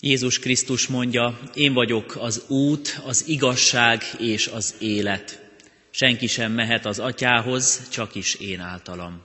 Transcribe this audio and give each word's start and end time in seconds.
Jézus 0.00 0.38
Krisztus 0.38 0.86
mondja, 0.86 1.38
én 1.54 1.72
vagyok 1.72 2.16
az 2.16 2.44
út, 2.48 3.00
az 3.04 3.24
igazság 3.28 4.02
és 4.18 4.46
az 4.46 4.74
élet. 4.78 5.44
Senki 5.90 6.26
sem 6.26 6.52
mehet 6.52 6.86
az 6.86 6.98
atyához, 6.98 7.88
csak 7.88 8.14
is 8.14 8.34
én 8.34 8.60
általam. 8.60 9.22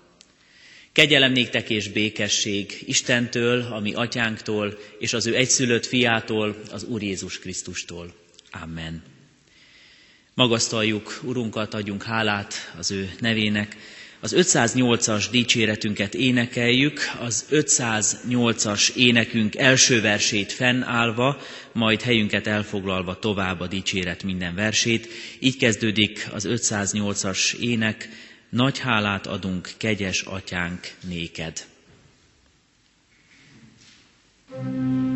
Kegyelem 0.91 1.31
néktek 1.31 1.69
és 1.69 1.87
békesség 1.87 2.83
Istentől, 2.85 3.61
ami 3.61 3.93
atyánktól, 3.93 4.77
és 4.99 5.13
az 5.13 5.25
ő 5.25 5.35
egyszülött 5.35 5.85
fiától, 5.85 6.61
az 6.71 6.83
Úr 6.83 7.01
Jézus 7.01 7.39
Krisztustól. 7.39 8.13
Amen. 8.51 9.03
Magasztaljuk 10.33 11.19
Urunkat, 11.23 11.73
adjunk 11.73 12.03
hálát 12.03 12.73
az 12.77 12.91
ő 12.91 13.11
nevének. 13.19 13.75
Az 14.23 14.33
508-as 14.37 15.25
dicséretünket 15.31 16.13
énekeljük, 16.13 16.99
az 17.19 17.45
508-as 17.51 18.95
énekünk 18.95 19.55
első 19.55 20.01
versét 20.01 20.51
fennállva, 20.51 21.37
majd 21.73 22.01
helyünket 22.01 22.47
elfoglalva 22.47 23.19
tovább 23.19 23.59
a 23.59 23.67
dicséret 23.67 24.23
minden 24.23 24.55
versét. 24.55 25.07
Így 25.39 25.57
kezdődik 25.57 26.27
az 26.33 26.45
508-as 26.49 27.53
ének, 27.59 28.09
nagy 28.49 28.79
hálát 28.79 29.27
adunk, 29.27 29.69
kegyes 29.77 30.21
atyánk, 30.21 30.87
néked. 31.07 31.69
thank 34.53 34.75
you 34.75 35.10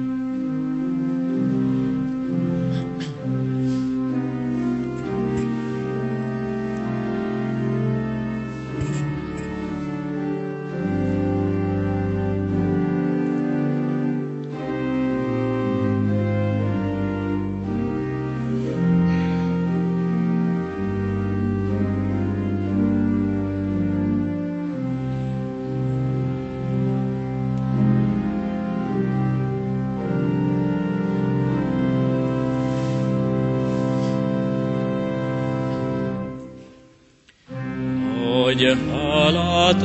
hogy 38.46 38.78
hálát 38.92 39.82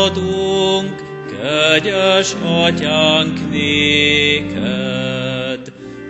adunk, 0.00 1.02
kegyes 1.30 2.34
atyánk 2.44 3.50
néked, 3.50 4.62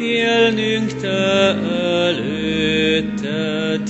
élnünk 0.00 0.92
te 0.92 1.56
előtted, 2.08 3.82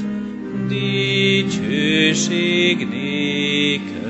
dicsőség 0.68 2.76
néked. 2.90 4.03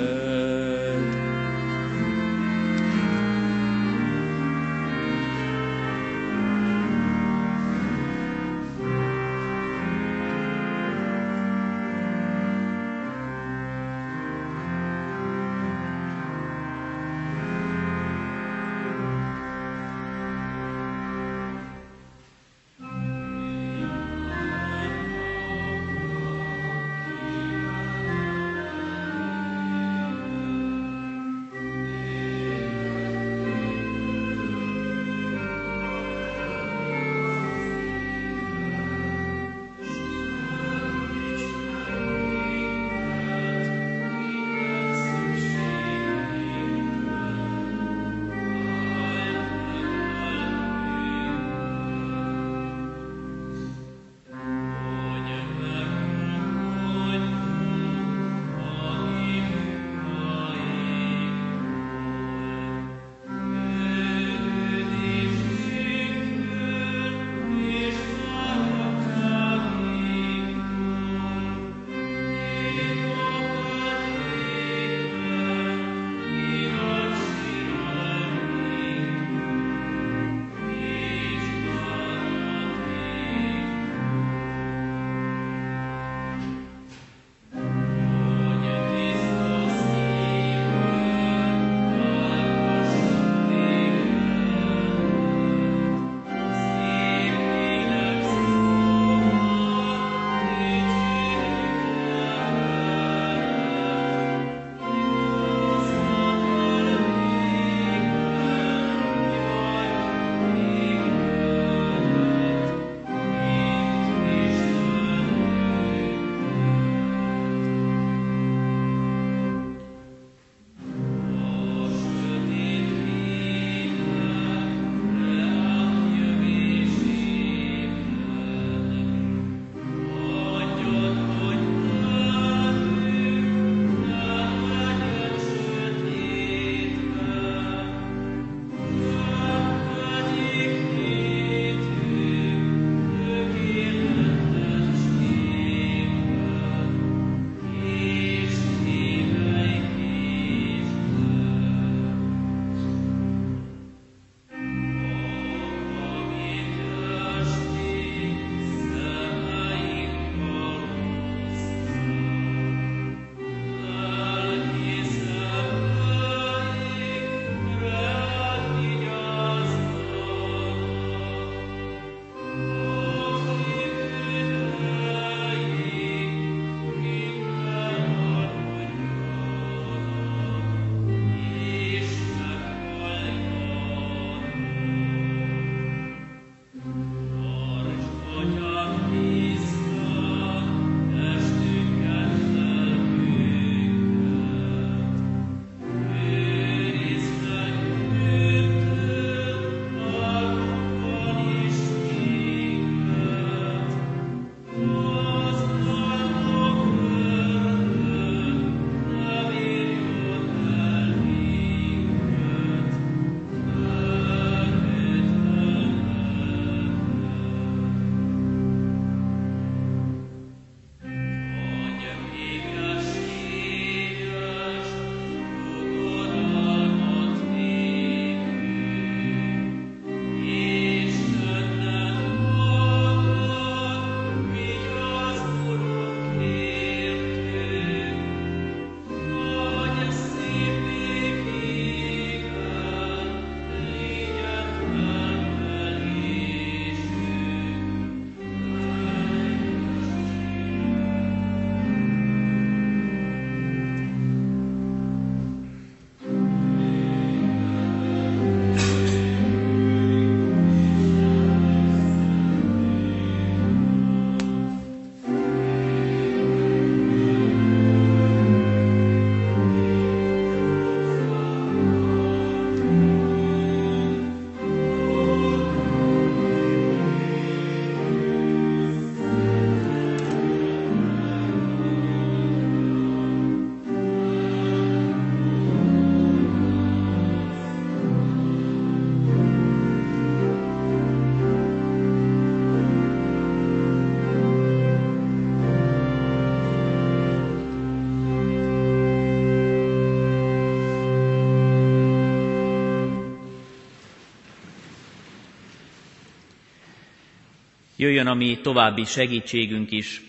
Jöjjön 308.05 308.27
a 308.27 308.35
mi 308.35 308.61
további 308.61 309.05
segítségünk 309.05 309.91
is, 309.91 310.23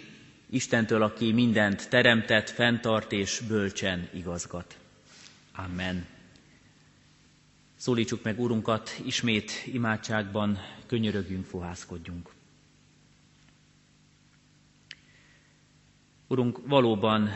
Istentől, 0.49 1.01
aki 1.01 1.31
mindent 1.31 1.89
teremtett, 1.89 2.49
fenntart 2.49 3.11
és 3.11 3.41
bölcsen 3.47 4.09
igazgat. 4.13 4.77
Amen. 5.55 6.05
Szólítsuk 7.75 8.23
meg 8.23 8.39
Urunkat 8.39 9.01
ismét 9.05 9.51
imádságban, 9.65 10.59
könyörögjünk, 10.85 11.45
fohászkodjunk. 11.45 12.29
Urunk, 16.27 16.59
valóban 16.67 17.29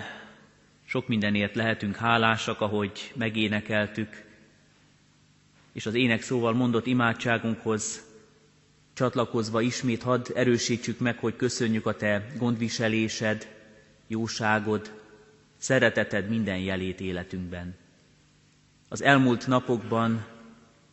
sok 0.86 1.08
mindenért 1.08 1.56
lehetünk 1.56 1.96
hálásak, 1.96 2.62
ahogy 2.62 3.12
megénekeltük, 3.16 4.26
és 5.72 5.86
az 5.86 5.94
ének 5.96 6.22
szóval 6.22 6.54
mondott 6.54 6.86
imádságunkhoz 6.86 8.09
csatlakozva 9.00 9.62
ismét 9.62 10.04
hadd 10.04 10.26
erősítsük 10.36 11.00
meg, 11.00 11.18
hogy 11.18 11.36
köszönjük 11.36 11.86
a 11.86 11.96
Te 11.96 12.32
gondviselésed, 12.38 13.48
jóságod, 14.08 14.92
szereteted 15.58 16.30
minden 16.30 16.58
jelét 16.58 17.00
életünkben. 17.00 17.76
Az 18.90 19.02
elmúlt 19.02 19.48
napokban, 19.48 20.26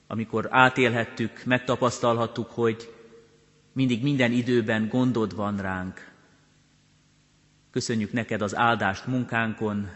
amikor 0.06 0.46
átélhettük, 0.50 1.44
megtapasztalhattuk, 1.44 2.50
hogy 2.50 2.92
mindig 3.72 4.02
minden 4.02 4.32
időben 4.32 4.88
gondod 4.88 5.34
van 5.34 5.56
ránk. 5.56 6.12
Köszönjük 7.70 8.12
neked 8.12 8.42
az 8.42 8.56
áldást 8.56 9.06
munkánkon, 9.06 9.88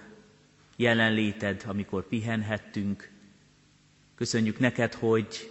jelenléted, 0.76 1.62
amikor 1.66 2.08
pihenhettünk. 2.08 3.10
Köszönjük 4.14 4.58
neked, 4.58 4.94
hogy 4.94 5.49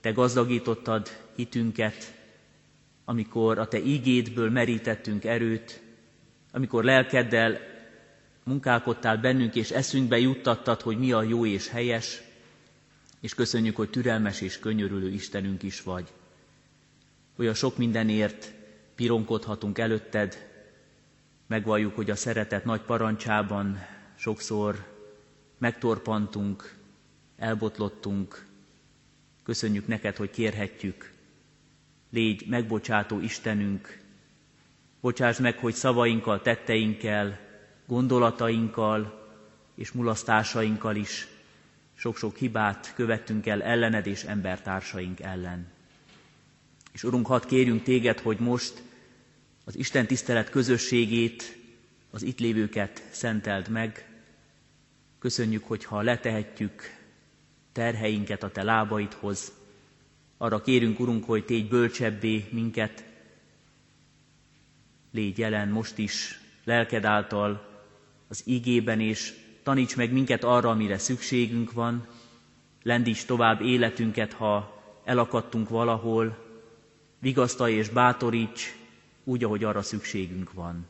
te 0.00 0.12
gazdagítottad 0.12 1.08
hitünket, 1.34 2.14
amikor 3.04 3.58
a 3.58 3.68
Te 3.68 3.78
ígédből 3.78 4.50
merítettünk 4.50 5.24
erőt, 5.24 5.82
amikor 6.52 6.84
lelkeddel 6.84 7.58
munkálkodtál 8.44 9.16
bennünk, 9.18 9.54
és 9.54 9.70
eszünkbe 9.70 10.18
juttattad, 10.18 10.80
hogy 10.80 10.98
mi 10.98 11.12
a 11.12 11.22
jó 11.22 11.46
és 11.46 11.68
helyes, 11.68 12.22
és 13.20 13.34
köszönjük, 13.34 13.76
hogy 13.76 13.90
türelmes 13.90 14.40
és 14.40 14.58
könyörülő 14.58 15.08
Istenünk 15.08 15.62
is 15.62 15.82
vagy. 15.82 16.08
Olyan 17.36 17.54
sok 17.54 17.76
mindenért 17.76 18.52
pironkodhatunk 18.94 19.78
előtted, 19.78 20.48
megvalljuk, 21.46 21.94
hogy 21.94 22.10
a 22.10 22.14
szeretet 22.16 22.64
nagy 22.64 22.80
parancsában 22.80 23.78
sokszor 24.14 24.86
megtorpantunk, 25.58 26.74
elbotlottunk, 27.36 28.46
Köszönjük 29.50 29.86
neked, 29.86 30.16
hogy 30.16 30.30
kérhetjük. 30.30 31.12
Légy 32.10 32.46
megbocsátó 32.48 33.20
Istenünk. 33.20 34.00
Bocsáss 35.00 35.38
meg, 35.38 35.58
hogy 35.58 35.74
szavainkkal, 35.74 36.42
tetteinkkel, 36.42 37.38
gondolatainkkal 37.86 39.28
és 39.74 39.92
mulasztásainkkal 39.92 40.96
is 40.96 41.26
sok-sok 41.94 42.36
hibát 42.36 42.92
követtünk 42.94 43.46
el 43.46 43.62
ellened 43.62 44.06
és 44.06 44.22
embertársaink 44.22 45.20
ellen. 45.20 45.66
És 46.92 47.04
Urunk, 47.04 47.26
hadd 47.26 47.46
kérjünk 47.46 47.82
téged, 47.82 48.18
hogy 48.20 48.38
most 48.38 48.82
az 49.64 49.76
Isten 49.76 50.06
tisztelet 50.06 50.50
közösségét, 50.50 51.56
az 52.10 52.22
itt 52.22 52.38
lévőket 52.38 53.02
szenteld 53.10 53.68
meg. 53.68 54.08
Köszönjük, 55.18 55.64
hogyha 55.64 56.00
letehetjük 56.00 56.98
terheinket 57.72 58.42
a 58.42 58.50
te 58.50 58.62
lábaidhoz. 58.62 59.52
Arra 60.36 60.60
kérünk, 60.60 61.00
Urunk, 61.00 61.24
hogy 61.24 61.44
tégy 61.44 61.68
bölcsebbé 61.68 62.48
minket, 62.50 63.04
légy 65.10 65.38
jelen 65.38 65.68
most 65.68 65.98
is 65.98 66.40
lelked 66.64 67.04
által 67.04 67.68
az 68.28 68.42
igében, 68.46 69.00
és 69.00 69.34
taníts 69.62 69.96
meg 69.96 70.12
minket 70.12 70.44
arra, 70.44 70.68
amire 70.70 70.98
szükségünk 70.98 71.72
van, 71.72 72.06
lendíts 72.82 73.24
tovább 73.24 73.60
életünket, 73.60 74.32
ha 74.32 74.82
elakadtunk 75.04 75.68
valahol, 75.68 76.46
vigasztalj 77.18 77.74
és 77.74 77.88
bátoríts 77.88 78.76
úgy, 79.24 79.44
ahogy 79.44 79.64
arra 79.64 79.82
szükségünk 79.82 80.52
van. 80.52 80.86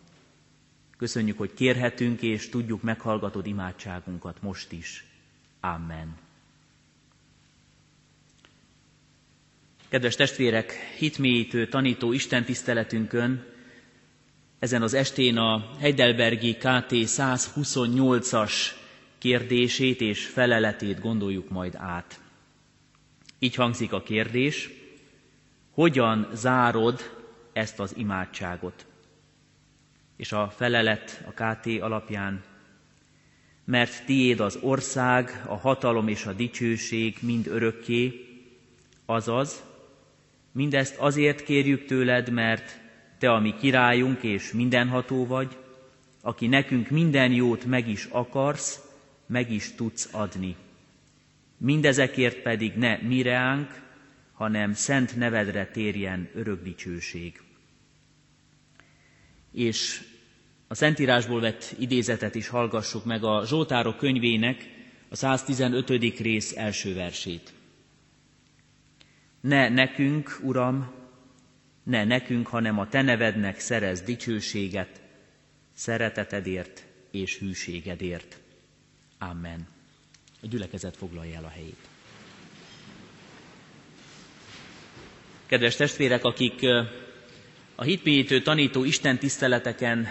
Köszönjük, 0.96 1.38
hogy 1.38 1.54
kérhetünk, 1.54 2.22
és 2.22 2.48
tudjuk 2.48 2.82
meghallgatod 2.82 3.46
imádságunkat 3.46 4.42
most 4.42 4.72
is. 4.72 5.04
Amen. 5.60 6.16
Kedves 9.90 10.14
testvérek, 10.16 10.72
hitmélyítő, 10.98 11.68
tanító 11.68 12.12
Isten 12.12 12.44
tiszteletünkön 12.44 13.44
ezen 14.58 14.82
az 14.82 14.94
estén 14.94 15.36
a 15.36 15.64
Heidelbergi 15.78 16.54
KT 16.54 16.90
128-as 16.90 18.52
kérdését 19.18 20.00
és 20.00 20.26
feleletét 20.26 21.00
gondoljuk 21.00 21.48
majd 21.48 21.74
át. 21.76 22.20
Így 23.38 23.54
hangzik 23.54 23.92
a 23.92 24.02
kérdés, 24.02 24.70
hogyan 25.70 26.28
zárod 26.34 27.00
ezt 27.52 27.80
az 27.80 27.94
imádságot? 27.96 28.86
És 30.16 30.32
a 30.32 30.50
felelet 30.56 31.22
a 31.26 31.30
KT 31.42 31.66
alapján, 31.80 32.42
mert 33.64 34.04
tiéd 34.04 34.40
az 34.40 34.58
ország, 34.60 35.42
a 35.46 35.54
hatalom 35.56 36.08
és 36.08 36.24
a 36.26 36.32
dicsőség 36.32 37.16
mind 37.20 37.46
örökké, 37.46 38.24
azaz, 39.06 39.68
Mindezt 40.52 40.96
azért 40.96 41.42
kérjük 41.42 41.86
tőled, 41.86 42.30
mert 42.30 42.80
te 43.18 43.30
a 43.32 43.40
mi 43.40 43.54
királyunk 43.60 44.22
és 44.22 44.52
mindenható 44.52 45.26
vagy, 45.26 45.56
aki 46.22 46.46
nekünk 46.46 46.88
minden 46.88 47.32
jót 47.32 47.64
meg 47.64 47.88
is 47.88 48.04
akarsz, 48.04 48.80
meg 49.26 49.52
is 49.52 49.74
tudsz 49.74 50.08
adni. 50.12 50.56
Mindezekért 51.56 52.42
pedig 52.42 52.74
ne 52.74 52.96
mireánk, 52.96 53.82
hanem 54.32 54.72
szent 54.72 55.16
nevedre 55.16 55.66
térjen 55.66 56.28
örök 56.34 56.62
dicsőség. 56.62 57.40
És 59.52 60.02
a 60.68 60.74
Szentírásból 60.74 61.40
vett 61.40 61.74
idézetet 61.78 62.34
is 62.34 62.48
hallgassuk 62.48 63.04
meg 63.04 63.24
a 63.24 63.46
Zsoltárok 63.46 63.96
könyvének, 63.96 64.68
a 65.08 65.16
115. 65.16 65.88
rész 66.18 66.56
első 66.56 66.94
versét. 66.94 67.52
Ne 69.40 69.68
nekünk, 69.68 70.38
Uram, 70.42 70.92
ne 71.82 72.04
nekünk, 72.04 72.46
hanem 72.46 72.78
a 72.78 72.88
Te 72.88 73.02
nevednek 73.02 73.58
szerez 73.60 74.00
dicsőséget, 74.02 75.00
szeretetedért 75.74 76.84
és 77.10 77.38
hűségedért. 77.38 78.38
Amen. 79.18 79.66
A 80.42 80.46
gyülekezet 80.46 80.96
foglalja 80.96 81.36
el 81.36 81.44
a 81.44 81.48
helyét. 81.48 81.88
Kedves 85.46 85.76
testvérek, 85.76 86.24
akik 86.24 86.60
a 87.74 87.82
hitmélyítő 87.82 88.42
tanító 88.42 88.84
Isten 88.84 89.18
tiszteleteken 89.18 90.06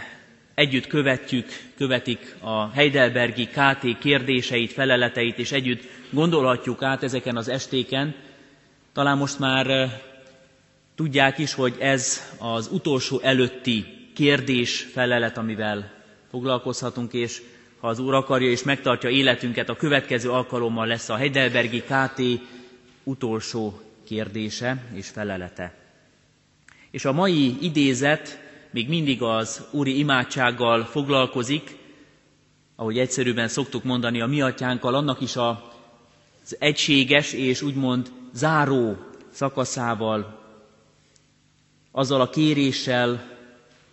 együtt 0.56 0.88
követjük, 0.88 1.48
követik 1.78 2.36
a 2.40 2.70
Heidelbergi 2.70 3.46
KT 3.48 3.98
kérdéseit, 4.00 4.72
feleleteit, 4.72 5.38
és 5.38 5.52
együtt 5.52 5.84
gondolhatjuk 6.10 6.84
át 6.84 7.04
ezeken 7.04 7.36
az 7.38 7.48
estéken, 7.48 8.16
talán 8.94 9.18
most 9.18 9.40
már 9.40 9.92
tudják 10.96 11.38
is, 11.38 11.54
hogy 11.54 11.76
ez 11.80 12.22
az 12.38 12.70
utolsó 12.72 13.20
előtti 13.20 13.86
kérdés, 14.16 14.82
felelet, 14.94 15.38
amivel 15.38 15.92
foglalkozhatunk, 16.30 17.14
és 17.14 17.42
ha 17.80 17.88
az 17.88 18.00
Úr 18.00 18.14
akarja 18.14 18.50
és 18.50 18.64
megtartja 18.64 19.10
életünket, 19.10 19.70
a 19.70 19.76
következő 19.76 20.30
alkalommal 20.32 20.88
lesz 20.88 21.10
a 21.10 21.16
Heidelbergi 21.16 21.82
KT 21.82 22.22
utolsó 23.04 23.82
kérdése 24.06 24.84
és 24.94 25.08
felelete. 25.10 25.74
És 26.92 27.06
a 27.06 27.12
mai 27.12 27.58
idézet 27.62 28.40
még 28.72 28.90
mindig 28.90 29.22
az 29.22 29.62
úri 29.72 29.98
imádsággal 29.98 30.86
foglalkozik, 30.86 31.78
ahogy 32.76 33.00
egyszerűen 33.00 33.48
szoktuk 33.48 33.84
mondani 33.84 34.22
a 34.22 34.26
mi 34.28 34.42
atyánkkal, 34.42 34.96
annak 34.96 35.22
is 35.22 35.36
az 35.36 36.56
egységes 36.60 37.34
és 37.34 37.62
úgymond 37.62 38.12
záró 38.34 38.98
szakaszával, 39.32 40.40
azzal 41.92 42.22
a 42.22 42.30
kéréssel, 42.30 43.24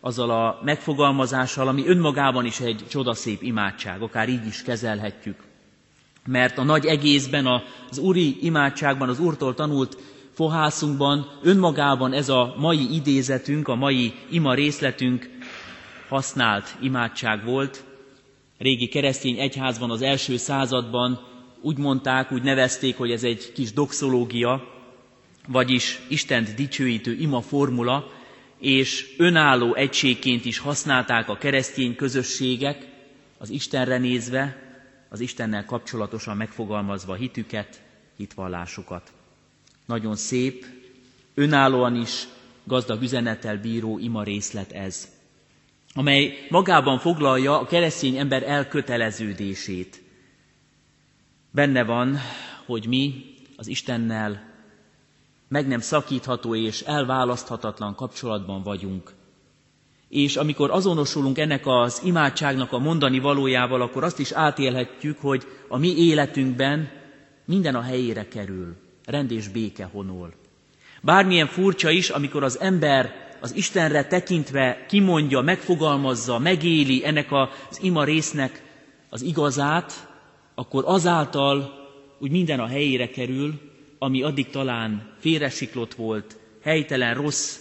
azzal 0.01 0.31
a 0.31 0.61
megfogalmazással, 0.65 1.69
ami 1.69 1.87
önmagában 1.87 2.45
is 2.45 2.61
egy 2.61 2.85
csodaszép 2.89 3.43
imádság, 3.43 4.03
akár 4.03 4.29
így 4.29 4.47
is 4.47 4.63
kezelhetjük. 4.63 5.43
Mert 6.27 6.59
a 6.59 6.63
nagy 6.63 6.87
egészben, 6.87 7.47
az 7.91 7.99
úri 7.99 8.37
imádságban, 8.45 9.09
az 9.09 9.19
Úrtól 9.21 9.55
tanult 9.55 9.97
fohászunkban 10.33 11.27
önmagában 11.43 12.13
ez 12.13 12.29
a 12.29 12.55
mai 12.59 12.95
idézetünk, 12.95 13.69
a 13.69 13.75
mai 13.75 14.15
ima 14.31 14.55
részletünk 14.55 15.29
használt 16.09 16.77
imádság 16.81 17.45
volt. 17.45 17.85
Régi 18.59 18.89
keresztény 18.89 19.39
egyházban 19.39 19.91
az 19.91 20.03
első 20.03 20.37
században 20.37 21.21
úgy 21.61 21.79
mondták, 21.79 22.33
úgy 22.33 22.43
nevezték, 22.43 22.97
hogy 22.97 23.11
ez 23.11 23.23
egy 23.25 23.53
kis 23.53 23.73
doxológia, 23.73 24.75
vagyis 25.49 26.01
Istent 26.09 26.55
dicsőítő 26.55 27.13
ima 27.13 27.41
formula, 27.41 28.13
és 28.59 29.15
önálló 29.19 29.75
egységként 29.75 30.45
is 30.45 30.59
használták 30.59 31.29
a 31.29 31.37
keresztény 31.37 31.97
közösségek, 31.97 32.87
az 33.39 33.51
Istenre 33.51 33.99
nézve, 33.99 34.57
az 35.09 35.21
Istennel 35.21 35.65
kapcsolatosan 35.65 36.37
megfogalmazva 36.37 37.15
hitüket, 37.15 37.81
hitvallásukat. 38.17 39.13
Nagyon 39.87 40.17
szép, 40.17 40.65
önállóan 41.35 41.97
is 41.97 42.29
gazdag 42.65 43.03
üzenettel 43.03 43.57
bíró 43.61 43.99
ima 43.99 44.23
részlet 44.23 44.73
ez, 44.73 45.09
amely 45.95 46.47
magában 46.51 46.99
foglalja 46.99 47.61
a 47.61 47.67
keresztény 47.67 48.17
ember 48.17 48.43
elköteleződését. 48.43 50.03
Benne 51.57 51.85
van, 51.85 52.19
hogy 52.67 52.87
mi 52.87 53.25
az 53.57 53.67
Istennel 53.67 54.43
meg 55.49 55.67
nem 55.67 55.81
szakítható 55.81 56.55
és 56.55 56.81
elválaszthatatlan 56.81 57.95
kapcsolatban 57.95 58.63
vagyunk. 58.63 59.13
És 60.09 60.37
amikor 60.37 60.71
azonosulunk 60.71 61.39
ennek 61.39 61.67
az 61.67 62.01
imádságnak 62.05 62.73
a 62.73 62.79
mondani 62.79 63.19
valójával, 63.19 63.83
akkor 63.83 64.05
azt 64.05 64.19
is 64.19 64.33
átélhetjük, 64.33 65.19
hogy 65.21 65.47
a 65.69 65.79
mi 65.79 65.97
életünkben 65.97 66.91
minden 67.45 67.75
a 67.75 67.83
helyére 67.83 68.29
kerül, 68.29 68.77
rend 69.05 69.31
és 69.31 69.49
béke 69.49 69.85
honol. 69.85 70.33
Bármilyen 71.03 71.47
furcsa 71.47 71.91
is, 71.91 72.11
amikor 72.11 72.43
az 72.43 72.61
ember 72.61 73.13
az 73.41 73.55
Istenre 73.55 74.07
tekintve 74.07 74.85
kimondja, 74.89 75.41
megfogalmazza, 75.41 76.39
megéli 76.39 77.07
ennek 77.07 77.33
az 77.33 77.79
ima 77.81 78.05
résznek 78.05 78.63
az 79.09 79.23
igazát, 79.23 80.15
akkor 80.59 80.83
azáltal 80.87 81.85
úgy 82.19 82.31
minden 82.31 82.61
a 82.61 82.67
helyére 82.67 83.09
kerül, 83.11 83.61
ami 83.99 84.23
addig 84.23 84.49
talán 84.51 85.15
félresiklott 85.19 85.95
volt, 85.95 86.39
helytelen, 86.63 87.15
rossz, 87.15 87.59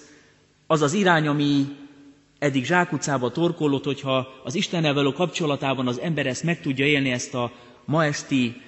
az 0.67 0.81
az 0.81 0.93
irány, 0.93 1.27
ami 1.27 1.65
eddig 2.39 2.65
zsákutcába 2.65 3.31
torkollott, 3.31 3.83
hogyha 3.83 4.27
az 4.43 4.55
Istennel 4.55 4.93
való 4.93 5.11
kapcsolatában 5.13 5.87
az 5.87 5.99
ember 5.99 6.25
ezt 6.25 6.43
meg 6.43 6.61
tudja 6.61 6.85
élni, 6.85 7.11
ezt 7.11 7.33
a 7.33 7.51
ma 7.85 8.05
esti 8.05 8.61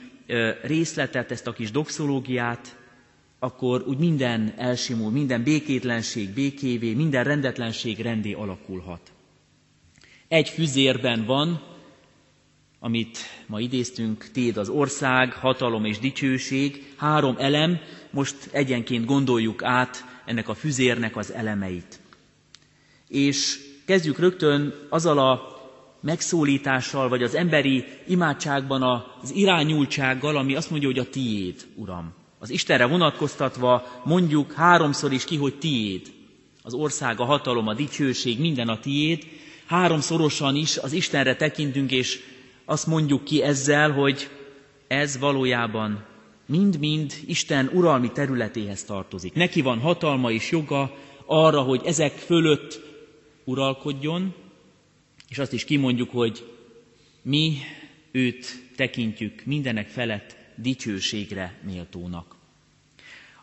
részletet, 0.61 1.31
ezt 1.31 1.47
a 1.47 1.53
kis 1.53 1.71
doxológiát, 1.71 2.75
akkor 3.39 3.83
úgy 3.87 3.97
minden 3.97 4.53
elsimul, 4.57 5.11
minden 5.11 5.43
békétlenség 5.43 6.29
békévé, 6.29 6.93
minden 6.93 7.23
rendetlenség 7.23 7.99
rendé 7.99 8.33
alakulhat. 8.33 9.11
Egy 10.27 10.49
füzérben 10.49 11.25
van, 11.25 11.61
amit 12.79 13.17
ma 13.45 13.59
idéztünk, 13.59 14.29
téd 14.33 14.57
az 14.57 14.69
ország, 14.69 15.33
hatalom 15.33 15.85
és 15.85 15.99
dicsőség, 15.99 16.93
három 16.97 17.35
elem, 17.39 17.79
most 18.09 18.35
egyenként 18.51 19.05
gondoljuk 19.05 19.63
át 19.63 20.05
ennek 20.25 20.49
a 20.49 20.53
füzérnek 20.55 21.15
az 21.17 21.31
elemeit. 21.33 21.99
És 23.07 23.59
kezdjük 23.85 24.19
rögtön 24.19 24.73
azzal 24.89 25.17
a 25.19 25.55
megszólítással, 26.01 27.09
vagy 27.09 27.23
az 27.23 27.35
emberi 27.35 27.85
imádságban 28.07 28.81
az 29.21 29.31
irányultsággal, 29.35 30.37
ami 30.37 30.55
azt 30.55 30.69
mondja, 30.69 30.87
hogy 30.87 30.99
a 30.99 31.09
tiéd, 31.09 31.55
Uram. 31.75 32.13
Az 32.39 32.49
Istenre 32.49 32.85
vonatkoztatva 32.85 34.01
mondjuk 34.03 34.51
háromszor 34.53 35.13
is 35.13 35.25
ki, 35.25 35.35
hogy 35.37 35.55
tiéd. 35.57 36.01
Az 36.63 36.73
ország, 36.73 37.19
a 37.19 37.23
hatalom, 37.25 37.67
a 37.67 37.73
dicsőség, 37.73 38.39
minden 38.39 38.67
a 38.69 38.79
tiéd. 38.79 39.23
Háromszorosan 39.65 40.55
is 40.55 40.77
az 40.77 40.91
Istenre 40.93 41.35
tekintünk, 41.35 41.91
és 41.91 42.19
azt 42.69 42.87
mondjuk 42.87 43.23
ki 43.23 43.41
ezzel, 43.43 43.91
hogy 43.91 44.29
ez 44.87 45.17
valójában 45.17 46.05
mind-mind 46.45 47.13
Isten 47.25 47.69
uralmi 47.73 48.11
területéhez 48.11 48.83
tartozik. 48.83 49.33
Neki 49.33 49.61
van 49.61 49.79
hatalma 49.79 50.31
és 50.31 50.51
joga 50.51 50.95
arra, 51.25 51.61
hogy 51.61 51.81
ezek 51.85 52.11
fölött 52.11 52.81
uralkodjon, 53.43 54.33
és 55.29 55.37
azt 55.37 55.53
is 55.53 55.63
kimondjuk, 55.63 56.09
hogy 56.11 56.53
mi 57.21 57.57
őt 58.11 58.45
tekintjük 58.75 59.41
mindenek 59.45 59.87
felett 59.87 60.35
dicsőségre 60.55 61.59
méltónak. 61.63 62.35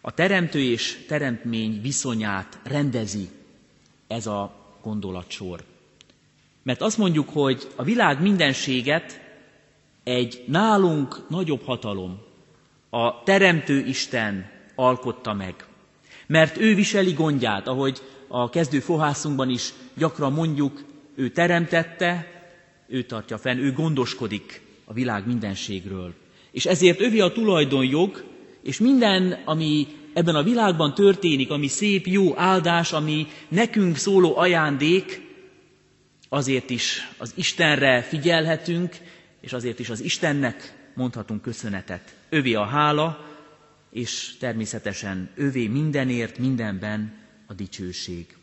A 0.00 0.10
teremtő 0.10 0.60
és 0.60 1.04
teremtmény 1.08 1.80
viszonyát 1.82 2.58
rendezi 2.64 3.28
ez 4.06 4.26
a 4.26 4.54
gondolatsor. 4.82 5.64
Mert 6.64 6.80
azt 6.80 6.98
mondjuk, 6.98 7.28
hogy 7.28 7.68
a 7.76 7.82
világ 7.82 8.20
mindenséget 8.20 9.20
egy 10.04 10.44
nálunk 10.46 11.28
nagyobb 11.28 11.62
hatalom, 11.64 12.18
a 12.90 13.22
Teremtő 13.22 13.84
Isten 13.86 14.50
alkotta 14.74 15.34
meg. 15.34 15.66
Mert 16.26 16.56
ő 16.56 16.74
viseli 16.74 17.12
gondját, 17.12 17.68
ahogy 17.68 18.02
a 18.28 18.50
kezdő 18.50 18.80
fohászunkban 18.80 19.50
is 19.50 19.72
gyakran 19.94 20.32
mondjuk, 20.32 20.84
ő 21.14 21.28
teremtette, 21.28 22.26
ő 22.88 23.02
tartja 23.02 23.38
fenn, 23.38 23.58
ő 23.58 23.72
gondoskodik 23.72 24.60
a 24.84 24.92
világ 24.92 25.26
mindenségről. 25.26 26.14
És 26.50 26.66
ezért 26.66 27.00
övi 27.00 27.20
a 27.20 27.32
tulajdonjog, 27.32 28.24
és 28.62 28.78
minden, 28.78 29.42
ami 29.44 29.86
ebben 30.12 30.34
a 30.34 30.42
világban 30.42 30.94
történik, 30.94 31.50
ami 31.50 31.66
szép, 31.68 32.06
jó 32.06 32.38
áldás, 32.38 32.92
ami 32.92 33.26
nekünk 33.48 33.96
szóló 33.96 34.36
ajándék, 34.36 35.23
azért 36.34 36.70
is 36.70 37.10
az 37.18 37.32
Istenre 37.34 38.02
figyelhetünk, 38.02 38.96
és 39.40 39.52
azért 39.52 39.78
is 39.78 39.90
az 39.90 40.00
Istennek 40.00 40.74
mondhatunk 40.94 41.42
köszönetet. 41.42 42.14
Övé 42.28 42.54
a 42.54 42.64
hála, 42.64 43.26
és 43.90 44.36
természetesen 44.38 45.30
övé 45.34 45.66
mindenért, 45.66 46.38
mindenben 46.38 47.18
a 47.46 47.52
dicsőség. 47.52 48.36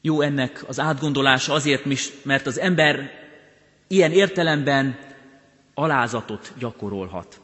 Jó 0.00 0.20
ennek 0.20 0.64
az 0.68 0.80
átgondolása 0.80 1.52
azért, 1.52 1.84
mert 2.24 2.46
az 2.46 2.58
ember 2.58 3.10
ilyen 3.86 4.12
értelemben 4.12 4.98
alázatot 5.74 6.52
gyakorolhat. 6.58 7.40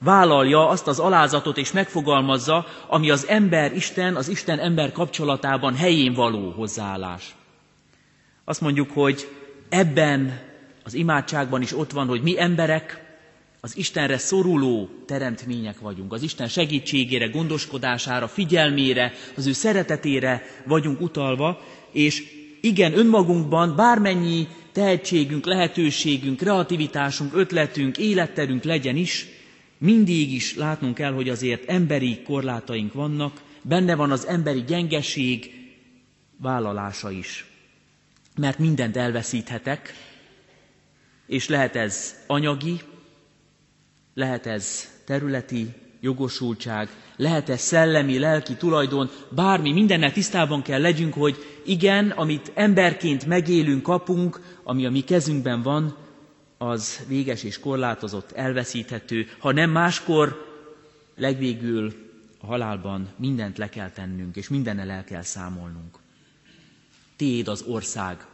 Vállalja 0.00 0.68
azt 0.68 0.86
az 0.86 0.98
alázatot 0.98 1.56
és 1.56 1.72
megfogalmazza, 1.72 2.66
ami 2.88 3.10
az 3.10 3.26
ember-Isten, 3.26 4.16
az 4.16 4.28
Isten-ember 4.28 4.92
kapcsolatában 4.92 5.74
helyén 5.74 6.12
való 6.12 6.50
hozzáállás. 6.50 7.36
Azt 8.48 8.60
mondjuk, 8.60 8.90
hogy 8.90 9.28
ebben 9.68 10.40
az 10.84 10.94
imádságban 10.94 11.62
is 11.62 11.76
ott 11.76 11.90
van, 11.90 12.06
hogy 12.06 12.22
mi 12.22 12.40
emberek 12.40 13.04
az 13.60 13.76
Istenre 13.76 14.18
szoruló 14.18 14.88
teremtmények 15.06 15.80
vagyunk. 15.80 16.12
Az 16.12 16.22
Isten 16.22 16.48
segítségére, 16.48 17.26
gondoskodására, 17.26 18.28
figyelmére, 18.28 19.12
az 19.36 19.46
ő 19.46 19.52
szeretetére 19.52 20.42
vagyunk 20.66 21.00
utalva, 21.00 21.60
és 21.90 22.22
igen, 22.60 22.98
önmagunkban 22.98 23.76
bármennyi 23.76 24.48
tehetségünk, 24.72 25.46
lehetőségünk, 25.46 26.36
kreativitásunk, 26.36 27.34
ötletünk, 27.34 27.98
életterünk 27.98 28.64
legyen 28.64 28.96
is, 28.96 29.26
mindig 29.78 30.32
is 30.32 30.54
látnunk 30.56 30.94
kell, 30.94 31.12
hogy 31.12 31.28
azért 31.28 31.68
emberi 31.70 32.22
korlátaink 32.22 32.92
vannak, 32.92 33.42
benne 33.62 33.94
van 33.94 34.10
az 34.10 34.26
emberi 34.26 34.64
gyengeség 34.66 35.50
vállalása 36.40 37.10
is. 37.10 37.46
Mert 38.38 38.58
mindent 38.58 38.96
elveszíthetek, 38.96 39.92
és 41.26 41.48
lehet 41.48 41.76
ez 41.76 42.14
anyagi, 42.26 42.80
lehet 44.14 44.46
ez 44.46 44.88
területi 45.04 45.74
jogosultság, 46.00 46.88
lehet 47.16 47.48
ez 47.48 47.60
szellemi, 47.60 48.18
lelki 48.18 48.54
tulajdon, 48.54 49.10
bármi, 49.30 49.72
mindennel 49.72 50.12
tisztában 50.12 50.62
kell 50.62 50.80
legyünk, 50.80 51.14
hogy 51.14 51.36
igen, 51.64 52.10
amit 52.10 52.52
emberként 52.54 53.26
megélünk, 53.26 53.82
kapunk, 53.82 54.40
ami 54.62 54.86
a 54.86 54.90
mi 54.90 55.00
kezünkben 55.00 55.62
van, 55.62 55.96
az 56.58 57.00
véges 57.08 57.42
és 57.42 57.58
korlátozott, 57.60 58.32
elveszíthető, 58.32 59.26
ha 59.38 59.52
nem 59.52 59.70
máskor, 59.70 60.46
legvégül 61.16 61.92
a 62.40 62.46
halálban 62.46 63.08
mindent 63.16 63.58
le 63.58 63.68
kell 63.68 63.90
tennünk, 63.90 64.36
és 64.36 64.48
mindennel 64.48 64.90
el 64.90 65.04
kell 65.04 65.22
számolnunk. 65.22 65.98
Téd 67.18 67.48
az 67.48 67.62
ország, 67.62 68.26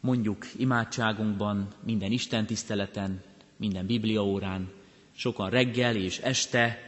mondjuk 0.00 0.46
imádságunkban, 0.56 1.68
minden 1.84 2.12
Isten 2.12 2.46
tiszteleten, 2.46 3.22
minden 3.56 3.86
bibliaórán, 3.86 4.70
sokan 5.16 5.50
reggel 5.50 5.96
és 5.96 6.18
este, 6.18 6.78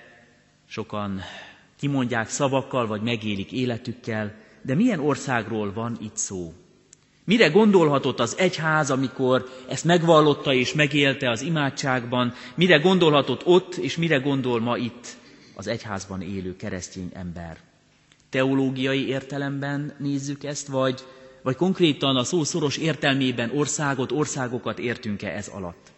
sokan 0.66 1.20
kimondják 1.76 2.28
szavakkal, 2.28 2.86
vagy 2.86 3.02
megélik 3.02 3.52
életükkel, 3.52 4.34
de 4.62 4.74
milyen 4.74 5.00
országról 5.00 5.72
van 5.72 5.98
itt 6.00 6.16
szó? 6.16 6.52
Mire 7.24 7.48
gondolhatott 7.48 8.20
az 8.20 8.36
egyház, 8.38 8.90
amikor 8.90 9.48
ezt 9.68 9.84
megvallotta 9.84 10.52
és 10.52 10.72
megélte 10.72 11.30
az 11.30 11.42
imádságban? 11.42 12.32
Mire 12.54 12.78
gondolhatott 12.78 13.46
ott, 13.46 13.74
és 13.74 13.96
mire 13.96 14.16
gondol 14.16 14.60
ma 14.60 14.76
itt 14.76 15.16
az 15.54 15.66
egyházban 15.66 16.22
élő 16.22 16.56
keresztény 16.56 17.10
ember? 17.12 17.73
Teológiai 18.34 19.06
értelemben 19.08 19.94
nézzük 19.98 20.44
ezt, 20.44 20.66
vagy 20.66 21.00
vagy 21.42 21.56
konkrétan 21.56 22.16
a 22.16 22.24
szó 22.24 22.44
szoros 22.44 22.76
értelmében 22.76 23.50
országot, 23.54 24.12
országokat 24.12 24.78
értünk-e 24.78 25.28
ez 25.28 25.48
alatt. 25.48 25.92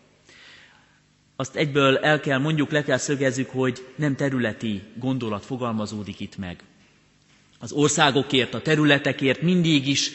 Azt 1.37 1.57
egyből 1.57 1.97
el 1.99 2.21
kell 2.21 2.39
mondjuk, 2.39 2.71
le 2.71 2.83
kell 2.85 2.97
szögezzük, 2.97 3.51
hogy 3.51 3.87
nem 3.97 4.17
területi 4.17 4.83
gondolat 4.99 5.45
fogalmazódik 5.45 6.21
itt 6.21 6.37
meg. 6.37 6.61
Az 7.59 7.73
országokért, 7.73 8.55
a 8.55 8.63
területekért 8.63 9.43
mindig 9.43 9.89
is 9.89 10.11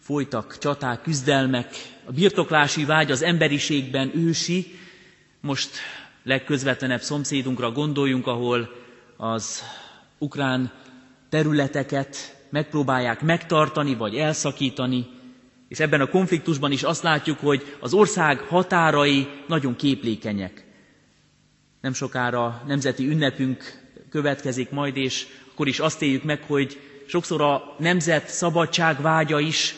folytak 0.00 0.58
csaták, 0.58 1.02
küzdelmek, 1.02 1.74
a 2.04 2.12
birtoklási 2.12 2.84
vágy 2.84 3.10
az 3.10 3.22
emberiségben 3.22 4.10
ősi, 4.16 4.66
most 5.40 5.70
legközvetlenebb 6.24 7.00
szomszédunkra 7.00 7.72
gondoljunk, 7.72 8.26
ahol 8.26 8.68
az 9.16 9.62
ukrán 10.18 10.72
területeket 11.28 12.36
megpróbálják 12.50 13.20
megtartani 13.22 13.94
vagy 13.94 14.14
elszakítani, 14.16 15.06
és 15.68 15.80
ebben 15.80 16.00
a 16.00 16.06
konfliktusban 16.08 16.72
is 16.72 16.82
azt 16.82 17.02
látjuk, 17.02 17.38
hogy 17.38 17.76
az 17.80 17.92
ország 17.94 18.38
határai 18.40 19.28
nagyon 19.48 19.76
képlékenyek. 19.76 20.64
Nem 21.80 21.92
sokára 21.92 22.62
nemzeti 22.66 23.08
ünnepünk 23.08 23.82
következik 24.10 24.70
majd, 24.70 24.96
és 24.96 25.26
akkor 25.52 25.68
is 25.68 25.78
azt 25.78 26.02
éljük 26.02 26.22
meg, 26.24 26.42
hogy 26.42 26.80
sokszor 27.06 27.40
a 27.42 27.74
nemzet 27.78 28.28
szabadság 28.28 29.00
vágya 29.00 29.40
is 29.40 29.74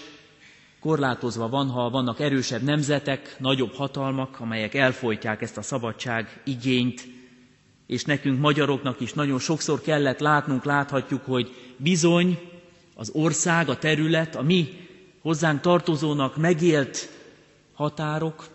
korlátozva 0.80 1.48
van, 1.48 1.68
ha 1.68 1.90
vannak 1.90 2.20
erősebb 2.20 2.62
nemzetek, 2.62 3.36
nagyobb 3.38 3.74
hatalmak, 3.74 4.40
amelyek 4.40 4.74
elfolytják 4.74 5.42
ezt 5.42 5.56
a 5.56 5.62
szabadság 5.62 6.40
igényt, 6.44 7.08
és 7.90 8.04
nekünk 8.04 8.40
magyaroknak 8.40 9.00
is 9.00 9.12
nagyon 9.12 9.38
sokszor 9.38 9.80
kellett 9.80 10.18
látnunk, 10.18 10.64
láthatjuk, 10.64 11.24
hogy 11.24 11.50
bizony 11.76 12.38
az 12.94 13.10
ország, 13.12 13.68
a 13.68 13.78
terület, 13.78 14.36
a 14.36 14.42
mi 14.42 14.68
hozzánk 15.22 15.60
tartozónak 15.60 16.36
megélt 16.36 17.08
határok, 17.74 18.48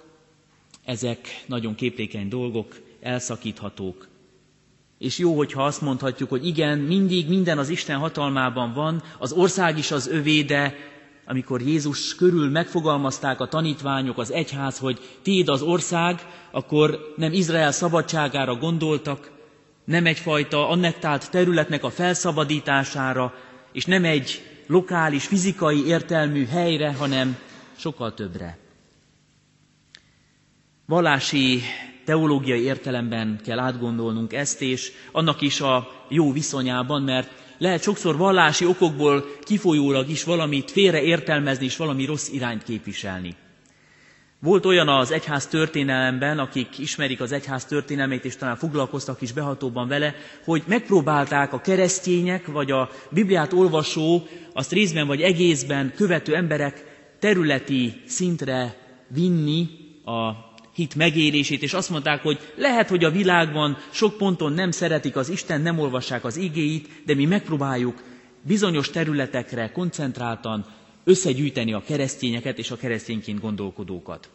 ezek 0.86 1.44
nagyon 1.46 1.76
képlékeny 1.76 2.28
dolgok, 2.28 2.76
elszakíthatók. 3.02 4.08
És 4.98 5.18
jó, 5.18 5.38
hogyha 5.38 5.66
azt 5.66 5.82
mondhatjuk, 5.82 6.30
hogy 6.30 6.46
igen, 6.46 6.80
mindig 6.80 7.28
minden 7.28 7.58
az 7.58 7.70
Isten 7.70 7.98
hatalmában 7.98 8.74
van, 8.74 9.04
az 9.20 9.32
ország 9.32 9.78
is 9.78 9.92
az 9.92 10.08
övé, 10.08 10.42
de 10.42 10.76
amikor 11.26 11.62
Jézus 11.62 12.16
körül 12.16 12.50
megfogalmazták 12.50 13.40
a 13.40 13.48
tanítványok, 13.48 14.18
az 14.18 14.32
egyház, 14.32 14.78
hogy 14.78 15.00
tiéd 15.22 15.50
az 15.50 15.62
ország, 15.62 16.28
akkor 16.52 17.14
nem 17.16 17.34
Izrael 17.34 17.72
szabadságára 17.72 18.56
gondoltak, 18.56 19.32
nem 19.86 20.06
egyfajta 20.06 20.70
annektált 20.70 21.32
területnek 21.32 21.84
a 21.84 21.90
felszabadítására, 21.90 23.34
és 23.72 23.86
nem 23.86 24.04
egy 24.04 24.44
lokális, 24.68 25.26
fizikai 25.26 25.86
értelmű 25.86 26.46
helyre, 26.46 26.94
hanem 26.94 27.38
sokkal 27.76 28.14
többre. 28.14 28.58
Vallási, 30.86 31.62
teológiai 32.06 32.62
értelemben 32.62 33.40
kell 33.44 33.60
átgondolnunk 33.60 34.34
ezt, 34.34 34.62
és 34.62 34.92
annak 35.12 35.42
is 35.42 35.62
a 35.62 36.06
jó 36.10 36.32
viszonyában, 36.32 37.02
mert 37.02 37.45
lehet 37.58 37.82
sokszor 37.82 38.18
vallási 38.18 38.66
okokból 38.66 39.26
kifolyólag 39.44 40.10
is 40.10 40.24
valamit 40.24 40.72
félre 40.72 41.02
értelmezni, 41.02 41.66
és 41.66 41.78
valami 41.78 42.06
rossz 42.06 42.30
irányt 42.30 42.64
képviselni. 42.64 43.36
Volt 44.40 44.66
olyan 44.66 44.88
az 44.90 45.12
egyház 45.12 45.48
történelemben, 45.48 46.40
akik 46.40 46.78
ismerik 46.80 47.22
az 47.22 47.32
egyház 47.32 47.66
történelmét, 47.66 48.26
és 48.26 48.36
talán 48.36 48.56
foglalkoztak 48.56 49.22
is 49.22 49.32
behatóban 49.32 49.88
vele, 49.88 50.16
hogy 50.44 50.64
megpróbálták 50.68 51.54
a 51.54 51.62
keresztények, 51.62 52.46
vagy 52.48 52.72
a 52.72 52.90
Bibliát 53.10 53.54
olvasó, 53.54 54.28
azt 54.54 54.72
részben 54.72 55.08
vagy 55.08 55.22
egészben 55.22 55.94
követő 55.96 56.36
emberek 56.36 56.84
területi 57.20 58.02
szintre 58.06 58.76
vinni 59.08 59.68
a 60.06 60.45
hit 60.76 60.96
megélését, 60.96 61.62
és 61.64 61.74
azt 61.74 61.90
mondták, 61.90 62.22
hogy 62.22 62.40
lehet, 62.56 62.90
hogy 62.90 63.04
a 63.04 63.12
világban 63.12 63.78
sok 63.92 64.18
ponton 64.18 64.54
nem 64.54 64.72
szeretik 64.72 65.16
az 65.16 65.30
Isten, 65.30 65.62
nem 65.62 65.80
olvassák 65.80 66.24
az 66.26 66.38
igéit, 66.38 66.88
de 67.06 67.16
mi 67.16 67.26
megpróbáljuk 67.26 68.04
bizonyos 68.42 68.90
területekre 68.90 69.72
koncentráltan 69.72 70.66
összegyűjteni 71.04 71.74
a 71.74 71.84
keresztényeket 71.86 72.58
és 72.58 72.72
a 72.72 72.76
keresztényként 72.78 73.40
gondolkodókat. 73.40 74.30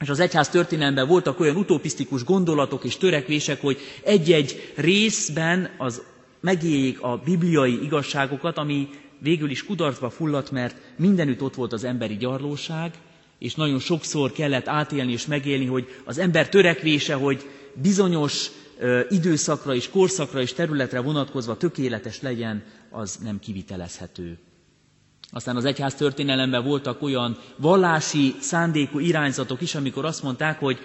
És 0.00 0.08
az 0.08 0.20
egyház 0.20 0.48
történelemben 0.48 1.06
voltak 1.06 1.40
olyan 1.40 1.56
utopisztikus 1.56 2.24
gondolatok 2.24 2.84
és 2.84 2.96
törekvések, 2.96 3.60
hogy 3.60 3.78
egy-egy 4.04 4.72
részben 4.76 5.70
az 5.78 6.02
megéljék 6.40 7.00
a 7.02 7.20
bibliai 7.24 7.82
igazságokat, 7.82 8.58
ami 8.58 8.88
végül 9.18 9.50
is 9.50 9.64
kudarcba 9.64 10.10
fulladt, 10.10 10.50
mert 10.50 10.76
mindenütt 10.96 11.42
ott 11.42 11.54
volt 11.54 11.72
az 11.72 11.84
emberi 11.84 12.16
gyarlóság, 12.16 12.94
és 13.40 13.54
nagyon 13.54 13.78
sokszor 13.78 14.32
kellett 14.32 14.68
átélni 14.68 15.12
és 15.12 15.26
megélni, 15.26 15.66
hogy 15.66 15.86
az 16.04 16.18
ember 16.18 16.48
törekvése, 16.48 17.14
hogy 17.14 17.48
bizonyos 17.74 18.50
időszakra 19.08 19.74
és 19.74 19.90
korszakra 19.90 20.40
és 20.40 20.52
területre 20.52 21.00
vonatkozva 21.00 21.56
tökéletes 21.56 22.20
legyen, 22.22 22.62
az 22.90 23.16
nem 23.22 23.38
kivitelezhető. 23.38 24.38
Aztán 25.30 25.56
az 25.56 25.64
egyház 25.64 25.94
történelemben 25.94 26.64
voltak 26.64 27.02
olyan 27.02 27.38
vallási 27.56 28.34
szándékú 28.40 28.98
irányzatok 28.98 29.60
is, 29.60 29.74
amikor 29.74 30.04
azt 30.04 30.22
mondták, 30.22 30.58
hogy 30.58 30.78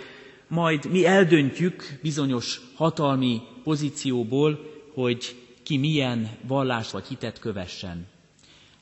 majd 0.48 0.92
mi 0.92 1.06
eldöntjük 1.06 2.00
bizonyos 2.02 2.62
hatalmi 2.76 3.42
pozícióból, 3.64 4.60
hogy 4.94 5.36
ki 5.64 5.78
milyen 5.78 6.30
vallást 6.48 6.92
vagy 6.92 7.06
hitet 7.08 7.40
kövessen. 7.40 8.08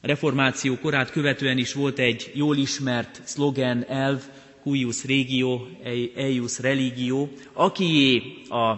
Reformáció 0.03 0.77
korát 0.81 1.11
követően 1.11 1.57
is 1.57 1.73
volt 1.73 1.99
egy 1.99 2.31
jól 2.33 2.57
ismert 2.57 3.21
szlogen, 3.23 3.85
elv, 3.87 4.21
cuius 4.63 5.05
regio, 5.05 5.61
eius 6.15 6.59
religio, 6.59 7.27
akié 7.53 8.21
a 8.49 8.73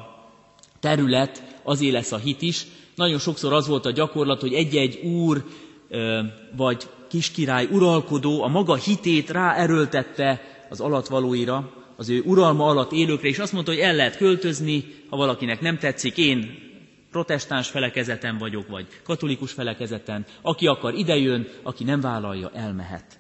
terület, 0.80 1.44
azé 1.64 1.90
lesz 1.90 2.12
a 2.12 2.18
hit 2.18 2.42
is. 2.42 2.66
Nagyon 2.96 3.20
sokszor 3.20 3.54
az 3.54 3.68
volt 3.68 3.86
a 3.86 3.92
gyakorlat, 3.92 4.42
hogy 4.42 4.54
egy-egy 4.54 4.96
úr 5.06 5.44
vagy 6.56 6.88
kiskirály 7.10 7.68
uralkodó 7.72 8.44
a 8.44 8.48
maga 8.48 8.76
hitét 8.76 9.30
ráerőltette 9.30 10.42
az 10.70 10.80
alatvalóira, 10.80 11.74
az 11.96 12.10
ő 12.10 12.22
uralma 12.26 12.66
alatt 12.66 12.92
élőkre, 12.92 13.28
és 13.28 13.40
azt 13.40 13.54
mondta, 13.54 13.72
hogy 13.72 13.82
el 13.82 13.96
lehet 13.96 14.18
költözni, 14.18 14.84
ha 15.10 15.18
valakinek 15.18 15.62
nem 15.62 15.78
tetszik, 15.78 16.18
én 16.18 16.58
protestáns 17.16 17.68
felekezeten 17.70 18.38
vagyok, 18.38 18.68
vagy 18.68 18.88
katolikus 19.04 19.52
felekezeten, 19.52 20.26
aki 20.42 20.68
akar 20.68 20.94
idejön, 20.94 21.48
aki 21.64 21.84
nem 21.84 22.02
vállalja, 22.02 22.52
elmehet. 22.54 23.20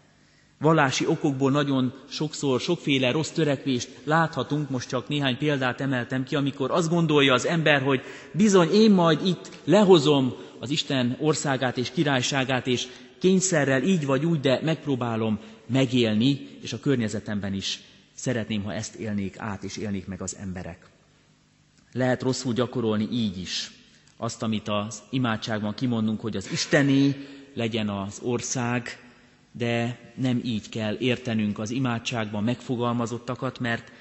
Vallási 0.59 1.05
okokból 1.07 1.51
nagyon 1.51 1.93
sokszor 2.09 2.59
sokféle 2.59 3.11
rossz 3.11 3.29
törekvést 3.29 3.89
láthatunk, 4.03 4.69
most 4.69 4.89
csak 4.89 5.07
néhány 5.07 5.37
példát 5.37 5.81
emeltem 5.81 6.23
ki, 6.23 6.35
amikor 6.35 6.71
azt 6.71 6.89
gondolja 6.89 7.33
az 7.33 7.45
ember, 7.45 7.81
hogy 7.81 8.01
bizony 8.31 8.69
én 8.73 8.91
majd 8.91 9.25
itt 9.25 9.49
lehozom 9.63 10.33
az 10.59 10.69
Isten 10.69 11.17
országát 11.19 11.77
és 11.77 11.91
királyságát, 11.91 12.67
és 12.67 12.87
kényszerrel 13.19 13.83
így 13.83 14.05
vagy 14.05 14.25
úgy, 14.25 14.39
de 14.39 14.59
megpróbálom 14.63 15.39
megélni, 15.67 16.47
és 16.61 16.73
a 16.73 16.79
környezetemben 16.79 17.53
is 17.53 17.81
szeretném, 18.13 18.63
ha 18.63 18.73
ezt 18.73 18.95
élnék 18.95 19.35
át, 19.37 19.63
és 19.63 19.77
élnék 19.77 20.07
meg 20.07 20.21
az 20.21 20.35
emberek. 20.39 20.85
Lehet 21.95 22.21
rosszul 22.21 22.53
gyakorolni 22.53 23.07
így 23.11 23.37
is. 23.37 23.71
Azt, 24.17 24.43
amit 24.43 24.67
az 24.67 25.01
imádságban 25.09 25.73
kimondunk, 25.73 26.21
hogy 26.21 26.35
az 26.35 26.51
Istené 26.51 27.15
legyen 27.53 27.89
az 27.89 28.19
ország, 28.23 28.99
de 29.51 29.99
nem 30.15 30.41
így 30.43 30.69
kell 30.69 30.95
értenünk 30.99 31.59
az 31.59 31.71
imádságban 31.71 32.43
megfogalmazottakat, 32.43 33.59
mert 33.59 33.91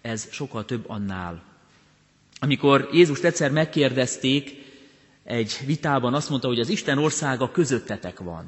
ez 0.00 0.28
sokkal 0.30 0.64
több 0.64 0.88
annál. 0.88 1.42
Amikor 2.40 2.88
Jézust 2.92 3.24
egyszer 3.24 3.50
megkérdezték, 3.50 4.66
egy 5.24 5.58
vitában 5.66 6.14
azt 6.14 6.28
mondta, 6.30 6.48
hogy 6.48 6.60
az 6.60 6.68
Isten 6.68 6.98
országa 6.98 7.50
közöttetek 7.50 8.18
van. 8.18 8.44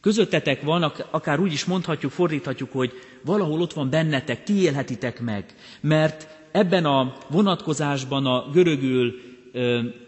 Közöttetek 0.00 0.62
van, 0.62 0.82
akár 1.10 1.40
úgy 1.40 1.52
is 1.52 1.64
mondhatjuk, 1.64 2.12
fordíthatjuk, 2.12 2.72
hogy 2.72 2.92
valahol 3.22 3.60
ott 3.60 3.72
van 3.72 3.90
bennetek, 3.90 4.44
ti 4.44 4.54
élhetitek 4.54 5.20
meg. 5.20 5.54
Mert 5.80 6.28
ebben 6.52 6.84
a 6.84 7.16
vonatkozásban 7.28 8.26
a 8.26 8.50
görögül 8.50 9.14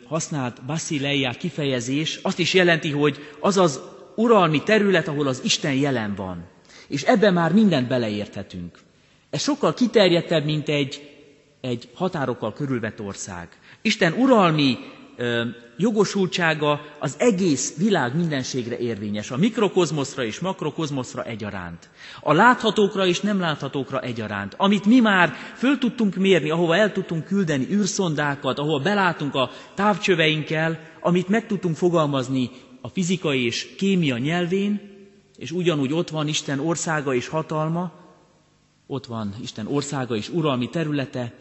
használt 0.04 0.64
basileia 0.64 1.30
kifejezés 1.30 2.18
azt 2.22 2.38
is 2.38 2.54
jelenti, 2.54 2.90
hogy 2.90 3.18
az 3.40 3.56
az 3.56 3.80
uralmi 4.16 4.62
terület, 4.62 5.08
ahol 5.08 5.26
az 5.26 5.40
Isten 5.44 5.74
jelen 5.74 6.14
van. 6.14 6.46
És 6.88 7.02
ebben 7.02 7.32
már 7.32 7.52
mindent 7.52 7.88
beleérthetünk. 7.88 8.78
Ez 9.30 9.42
sokkal 9.42 9.74
kiterjedtebb, 9.74 10.44
mint 10.44 10.68
egy, 10.68 11.10
egy 11.60 11.88
határokkal 11.94 12.52
körülvett 12.52 13.00
ország. 13.00 13.48
Isten 13.82 14.12
uralmi 14.12 14.78
jogosultsága 15.76 16.80
az 16.98 17.14
egész 17.18 17.76
világ 17.76 18.16
mindenségre 18.16 18.78
érvényes, 18.78 19.30
a 19.30 19.36
mikrokozmoszra 19.36 20.24
és 20.24 20.38
makrokozmoszra 20.38 21.22
egyaránt, 21.24 21.88
a 22.20 22.32
láthatókra 22.32 23.06
és 23.06 23.20
nem 23.20 23.40
láthatókra 23.40 24.00
egyaránt, 24.00 24.54
amit 24.56 24.84
mi 24.86 25.00
már 25.00 25.32
föl 25.56 25.78
tudtunk 25.78 26.14
mérni, 26.14 26.50
ahova 26.50 26.76
el 26.76 26.92
tudtunk 26.92 27.24
küldeni 27.24 27.66
űrszondákat, 27.70 28.58
ahova 28.58 28.78
belátunk 28.78 29.34
a 29.34 29.50
távcsöveinkkel, 29.74 30.78
amit 31.00 31.28
meg 31.28 31.46
tudtunk 31.46 31.76
fogalmazni 31.76 32.50
a 32.80 32.88
fizikai 32.88 33.44
és 33.44 33.74
kémia 33.76 34.16
nyelvén, 34.18 34.80
és 35.36 35.50
ugyanúgy 35.50 35.92
ott 35.92 36.10
van 36.10 36.28
Isten 36.28 36.58
országa 36.60 37.14
és 37.14 37.28
hatalma, 37.28 37.92
ott 38.86 39.06
van 39.06 39.34
Isten 39.42 39.66
országa 39.66 40.16
és 40.16 40.28
uralmi 40.28 40.68
területe, 40.68 41.32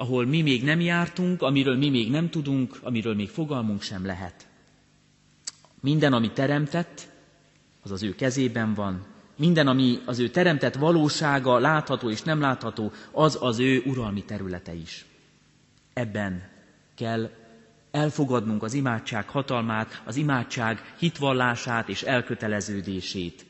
ahol 0.00 0.26
mi 0.26 0.42
még 0.42 0.64
nem 0.64 0.80
jártunk, 0.80 1.42
amiről 1.42 1.76
mi 1.76 1.88
még 1.90 2.10
nem 2.10 2.30
tudunk, 2.30 2.78
amiről 2.82 3.14
még 3.14 3.28
fogalmunk 3.28 3.82
sem 3.82 4.06
lehet. 4.06 4.46
Minden, 5.80 6.12
ami 6.12 6.30
teremtett, 6.30 7.08
az 7.82 7.90
az 7.90 8.02
ő 8.02 8.14
kezében 8.14 8.74
van. 8.74 9.06
Minden, 9.36 9.66
ami 9.66 9.98
az 10.04 10.18
ő 10.18 10.28
teremtett 10.28 10.74
valósága, 10.74 11.58
látható 11.58 12.10
és 12.10 12.22
nem 12.22 12.40
látható, 12.40 12.92
az 13.10 13.38
az 13.40 13.58
ő 13.58 13.82
uralmi 13.86 14.24
területe 14.24 14.74
is. 14.74 15.04
Ebben 15.92 16.48
kell 16.94 17.30
elfogadnunk 17.90 18.62
az 18.62 18.74
imádság 18.74 19.28
hatalmát, 19.28 20.02
az 20.04 20.16
imádság 20.16 20.94
hitvallását 20.98 21.88
és 21.88 22.02
elköteleződését. 22.02 23.46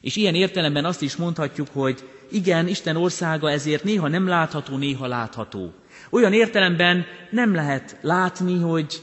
És 0.00 0.16
ilyen 0.16 0.34
értelemben 0.34 0.84
azt 0.84 1.02
is 1.02 1.16
mondhatjuk, 1.16 1.68
hogy 1.72 2.15
igen, 2.30 2.68
Isten 2.68 2.96
országa 2.96 3.50
ezért 3.50 3.84
néha 3.84 4.08
nem 4.08 4.26
látható, 4.26 4.76
néha 4.76 5.06
látható. 5.06 5.72
Olyan 6.10 6.32
értelemben 6.32 7.04
nem 7.30 7.54
lehet 7.54 7.96
látni, 8.00 8.58
hogy 8.60 9.02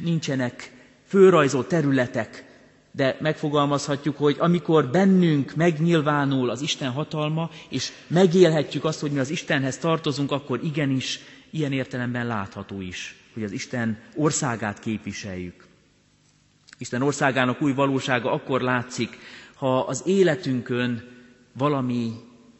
nincsenek 0.00 0.72
fölrajzolt 1.06 1.68
területek, 1.68 2.44
de 2.92 3.16
megfogalmazhatjuk, 3.20 4.16
hogy 4.16 4.36
amikor 4.38 4.86
bennünk 4.90 5.54
megnyilvánul 5.54 6.50
az 6.50 6.60
Isten 6.60 6.90
hatalma, 6.90 7.50
és 7.68 7.92
megélhetjük 8.06 8.84
azt, 8.84 9.00
hogy 9.00 9.10
mi 9.10 9.18
az 9.18 9.30
Istenhez 9.30 9.78
tartozunk, 9.78 10.32
akkor 10.32 10.60
igenis 10.64 11.20
ilyen 11.50 11.72
értelemben 11.72 12.26
látható 12.26 12.80
is, 12.80 13.16
hogy 13.34 13.42
az 13.42 13.52
Isten 13.52 13.98
országát 14.14 14.78
képviseljük. 14.80 15.66
Isten 16.78 17.02
országának 17.02 17.62
új 17.62 17.72
valósága 17.72 18.32
akkor 18.32 18.60
látszik, 18.60 19.18
ha 19.54 19.78
az 19.78 20.02
életünkön 20.06 21.04
valami 21.52 22.12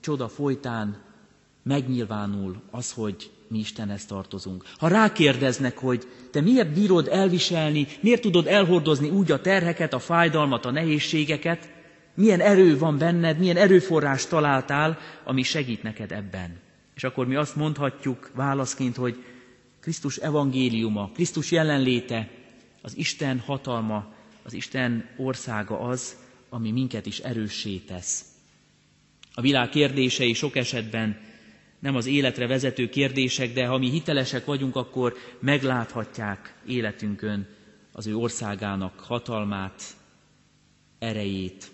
csoda 0.09 0.29
folytán 0.29 1.03
megnyilvánul 1.63 2.57
az, 2.71 2.93
hogy 2.93 3.31
mi 3.49 3.59
Istenhez 3.59 4.07
tartozunk. 4.07 4.65
Ha 4.79 4.89
rákérdeznek, 4.89 5.79
hogy 5.79 6.09
te 6.31 6.41
miért 6.41 6.73
bírod 6.73 7.09
elviselni, 7.09 7.87
miért 8.01 8.21
tudod 8.21 8.47
elhordozni 8.47 9.09
úgy 9.09 9.31
a 9.31 9.41
terheket, 9.41 9.93
a 9.93 9.99
fájdalmat, 9.99 10.65
a 10.65 10.71
nehézségeket, 10.71 11.71
milyen 12.15 12.41
erő 12.41 12.79
van 12.79 12.99
benned, 12.99 13.39
milyen 13.39 13.57
erőforrás 13.57 14.27
találtál, 14.27 14.99
ami 15.25 15.43
segít 15.43 15.83
neked 15.83 16.13
ebben. 16.13 16.61
És 16.95 17.05
akkor 17.05 17.27
mi 17.27 17.35
azt 17.35 17.57
mondhatjuk 17.57 18.31
válaszként, 18.35 18.97
hogy 18.97 19.25
Krisztus 19.81 20.17
evangéliuma, 20.17 21.11
Krisztus 21.15 21.51
jelenléte, 21.51 22.31
az 22.83 22.97
Isten 22.97 23.39
hatalma, 23.39 24.07
az 24.43 24.53
Isten 24.53 25.09
országa 25.17 25.81
az, 25.81 26.17
ami 26.49 26.71
minket 26.71 27.07
is 27.07 27.19
erőssé 27.19 27.77
tesz. 27.77 28.28
A 29.39 29.41
világ 29.41 29.69
kérdései 29.69 30.33
sok 30.33 30.57
esetben 30.57 31.21
nem 31.79 31.97
az 31.97 32.07
életre 32.07 32.47
vezető 32.47 32.89
kérdések, 32.89 33.53
de 33.53 33.67
ha 33.67 33.79
mi 33.79 33.91
hitelesek 33.91 34.45
vagyunk, 34.45 34.77
akkor 34.77 35.15
megláthatják 35.41 36.55
életünkön 36.67 37.47
az 37.93 38.07
ő 38.07 38.17
országának 38.17 39.01
hatalmát, 39.01 39.83
erejét, 40.99 41.71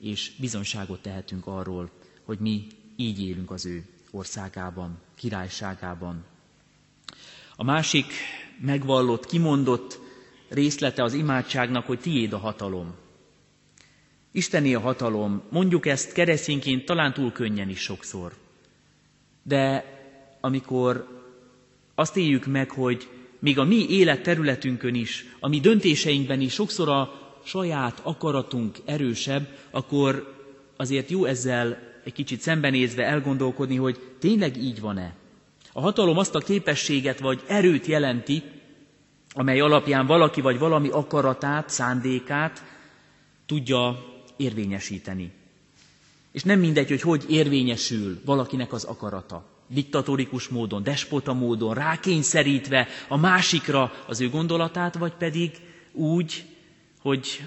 és 0.00 0.30
bizonságot 0.38 1.02
tehetünk 1.02 1.46
arról, 1.46 1.90
hogy 2.24 2.38
mi 2.38 2.66
így 2.96 3.22
élünk 3.22 3.50
az 3.50 3.66
ő 3.66 3.84
országában, 4.10 4.98
királyságában. 5.14 6.24
A 7.56 7.64
másik 7.64 8.12
megvallott, 8.60 9.26
kimondott 9.26 10.00
részlete 10.48 11.02
az 11.02 11.12
imádságnak, 11.14 11.86
hogy 11.86 11.98
tiéd 12.00 12.32
a 12.32 12.38
hatalom. 12.38 12.94
Isteni 14.32 14.74
a 14.74 14.80
hatalom, 14.80 15.42
mondjuk 15.50 15.86
ezt 15.86 16.12
keresztényként 16.12 16.84
talán 16.84 17.12
túl 17.12 17.32
könnyen 17.32 17.68
is 17.68 17.80
sokszor. 17.80 18.32
De 19.42 19.84
amikor 20.40 21.06
azt 21.94 22.16
éljük 22.16 22.46
meg, 22.46 22.70
hogy 22.70 23.08
még 23.38 23.58
a 23.58 23.64
mi 23.64 23.86
életterületünkön 23.88 24.94
is, 24.94 25.24
a 25.40 25.48
mi 25.48 25.60
döntéseinkben 25.60 26.40
is 26.40 26.52
sokszor 26.52 26.88
a 26.88 27.28
saját 27.44 28.00
akaratunk 28.02 28.78
erősebb, 28.84 29.48
akkor 29.70 30.34
azért 30.76 31.10
jó 31.10 31.24
ezzel 31.24 31.78
egy 32.04 32.12
kicsit 32.12 32.40
szembenézve 32.40 33.04
elgondolkodni, 33.04 33.76
hogy 33.76 33.98
tényleg 34.18 34.56
így 34.56 34.80
van-e. 34.80 35.14
A 35.72 35.80
hatalom 35.80 36.18
azt 36.18 36.34
a 36.34 36.38
képességet 36.40 37.18
vagy 37.18 37.42
erőt 37.46 37.86
jelenti, 37.86 38.42
amely 39.34 39.60
alapján 39.60 40.06
valaki 40.06 40.40
vagy 40.40 40.58
valami 40.58 40.88
akaratát, 40.88 41.68
szándékát 41.70 42.64
tudja 43.46 43.98
érvényesíteni. 44.38 45.32
És 46.32 46.42
nem 46.42 46.60
mindegy, 46.60 46.88
hogy 46.88 47.00
hogy 47.00 47.24
érvényesül 47.28 48.20
valakinek 48.24 48.72
az 48.72 48.84
akarata. 48.84 49.46
Diktatórikus 49.66 50.48
módon, 50.48 50.82
despota 50.82 51.32
módon, 51.32 51.74
rákényszerítve 51.74 52.88
a 53.08 53.16
másikra 53.16 53.92
az 54.06 54.20
ő 54.20 54.30
gondolatát, 54.30 54.94
vagy 54.94 55.12
pedig 55.12 55.50
úgy, 55.92 56.44
hogy 57.00 57.44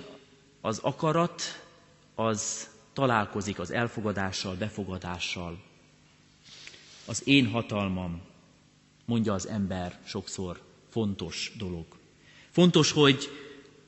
az 0.62 0.80
akarat 0.80 1.42
az 2.16 2.70
találkozik 2.94 3.60
az 3.60 3.72
elfogadással, 3.72 4.56
befogadással. 4.56 5.62
Az 7.06 7.22
én 7.28 7.48
hatalmam, 7.48 8.22
mondja 9.06 9.34
az 9.34 9.48
ember 9.48 10.00
sokszor, 10.06 10.60
fontos 10.90 11.52
dolog. 11.58 11.86
Fontos, 12.50 12.92
hogy 12.92 13.30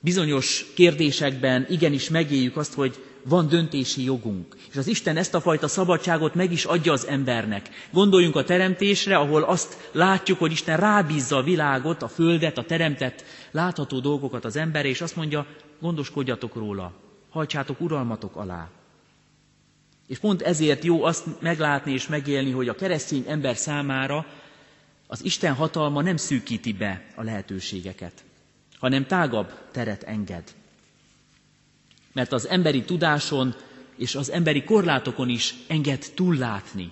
bizonyos 0.03 0.65
kérdésekben 0.75 1.65
igenis 1.69 2.09
megéljük 2.09 2.57
azt, 2.57 2.73
hogy 2.73 3.03
van 3.25 3.47
döntési 3.47 4.03
jogunk. 4.03 4.55
És 4.71 4.75
az 4.77 4.87
Isten 4.87 5.17
ezt 5.17 5.33
a 5.33 5.41
fajta 5.41 5.67
szabadságot 5.67 6.35
meg 6.35 6.51
is 6.51 6.65
adja 6.65 6.91
az 6.91 7.07
embernek. 7.07 7.69
Gondoljunk 7.91 8.35
a 8.35 8.43
teremtésre, 8.43 9.17
ahol 9.17 9.43
azt 9.43 9.89
látjuk, 9.91 10.39
hogy 10.39 10.51
Isten 10.51 10.77
rábízza 10.77 11.37
a 11.37 11.43
világot, 11.43 12.01
a 12.01 12.07
földet, 12.07 12.57
a 12.57 12.63
teremtett 12.65 13.23
látható 13.51 13.99
dolgokat 13.99 14.45
az 14.45 14.55
emberre, 14.55 14.87
és 14.87 15.01
azt 15.01 15.15
mondja, 15.15 15.45
gondoskodjatok 15.79 16.55
róla, 16.55 16.93
hajtsátok 17.29 17.81
uralmatok 17.81 18.35
alá. 18.35 18.69
És 20.07 20.17
pont 20.17 20.41
ezért 20.41 20.83
jó 20.83 21.03
azt 21.03 21.25
meglátni 21.41 21.91
és 21.93 22.07
megélni, 22.07 22.51
hogy 22.51 22.67
a 22.67 22.75
keresztény 22.75 23.23
ember 23.27 23.55
számára 23.57 24.25
az 25.07 25.23
Isten 25.25 25.53
hatalma 25.53 26.01
nem 26.01 26.17
szűkíti 26.17 26.73
be 26.73 27.05
a 27.15 27.23
lehetőségeket, 27.23 28.23
hanem 28.83 29.05
tágabb 29.05 29.53
teret 29.71 30.03
enged. 30.03 30.43
Mert 32.13 32.31
az 32.31 32.47
emberi 32.47 32.83
tudáson 32.83 33.55
és 33.95 34.15
az 34.15 34.31
emberi 34.31 34.63
korlátokon 34.63 35.29
is 35.29 35.55
enged 35.67 36.11
túllátni. 36.15 36.91